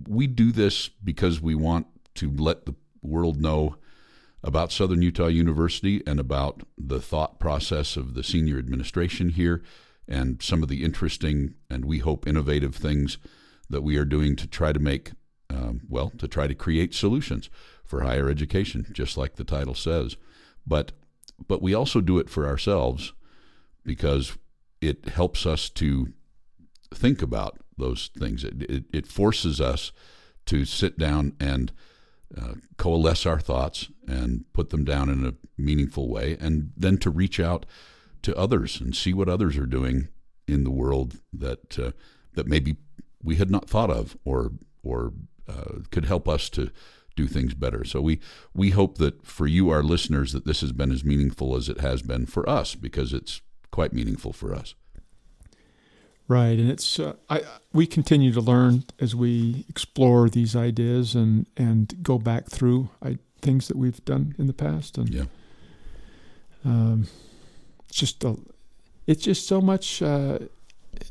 [0.08, 3.76] we do this because we want to let the world know
[4.44, 9.62] about Southern Utah University and about the thought process of the senior administration here
[10.08, 13.18] and some of the interesting and we hope innovative things
[13.70, 15.12] that we are doing to try to make,
[15.48, 17.48] um, well, to try to create solutions
[17.84, 20.16] for higher education, just like the title says.
[20.66, 20.92] But,
[21.46, 23.12] but we also do it for ourselves
[23.84, 24.36] because
[24.80, 26.12] it helps us to
[26.92, 28.44] think about those things.
[28.44, 29.92] It, it, it forces us
[30.46, 31.72] to sit down and
[32.36, 37.10] uh, coalesce our thoughts and put them down in a meaningful way, and then to
[37.10, 37.66] reach out
[38.22, 40.08] to others and see what others are doing
[40.48, 41.92] in the world that uh,
[42.34, 42.76] that maybe
[43.22, 44.52] we had not thought of or
[44.82, 45.12] or
[45.48, 46.70] uh, could help us to
[47.14, 47.84] do things better.
[47.84, 48.20] So we
[48.54, 51.80] we hope that for you, our listeners, that this has been as meaningful as it
[51.80, 54.74] has been for us because it's quite meaningful for us.
[56.28, 57.42] Right, and it's uh, I
[57.72, 63.18] we continue to learn as we explore these ideas and and go back through I,
[63.40, 65.24] things that we've done in the past, and yeah,
[66.64, 67.08] um,
[67.88, 68.36] it's just a,
[69.06, 70.00] it's just so much.
[70.00, 70.38] Uh,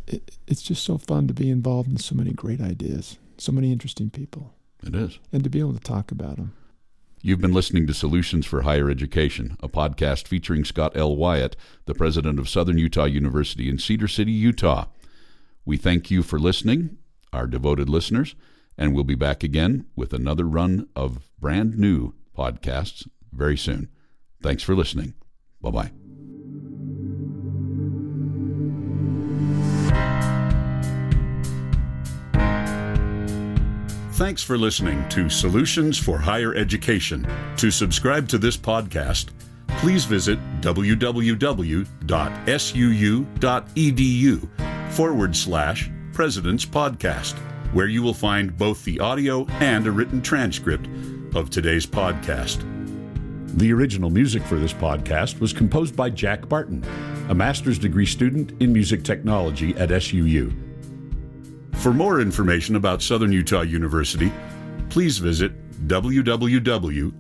[0.08, 3.72] it, it's just so fun to be involved in so many great ideas, so many
[3.72, 4.54] interesting people.
[4.82, 6.54] It is, and to be able to talk about them.
[7.24, 11.16] You've been listening to Solutions for Higher Education, a podcast featuring Scott L.
[11.16, 11.56] Wyatt,
[11.86, 14.86] the president of Southern Utah University in Cedar City, Utah.
[15.66, 16.98] We thank you for listening,
[17.32, 18.36] our devoted listeners,
[18.78, 23.90] and we'll be back again with another run of brand new podcasts very soon.
[24.42, 25.14] Thanks for listening.
[25.62, 25.92] Bye bye.
[34.14, 37.28] Thanks for listening to Solutions for Higher Education.
[37.58, 39.30] To subscribe to this podcast,
[39.80, 41.88] please visit www.suu.edu
[44.92, 47.38] forward slash President's Podcast,
[47.74, 50.88] where you will find both the audio and a written transcript
[51.34, 52.68] of today's podcast.
[53.58, 56.84] The original music for this podcast was composed by Jack Barton,
[57.30, 60.54] a master's degree student in music technology at SUU.
[61.76, 64.32] For more information about Southern Utah University,
[64.90, 65.54] please visit
[65.88, 67.12] www.suu.edu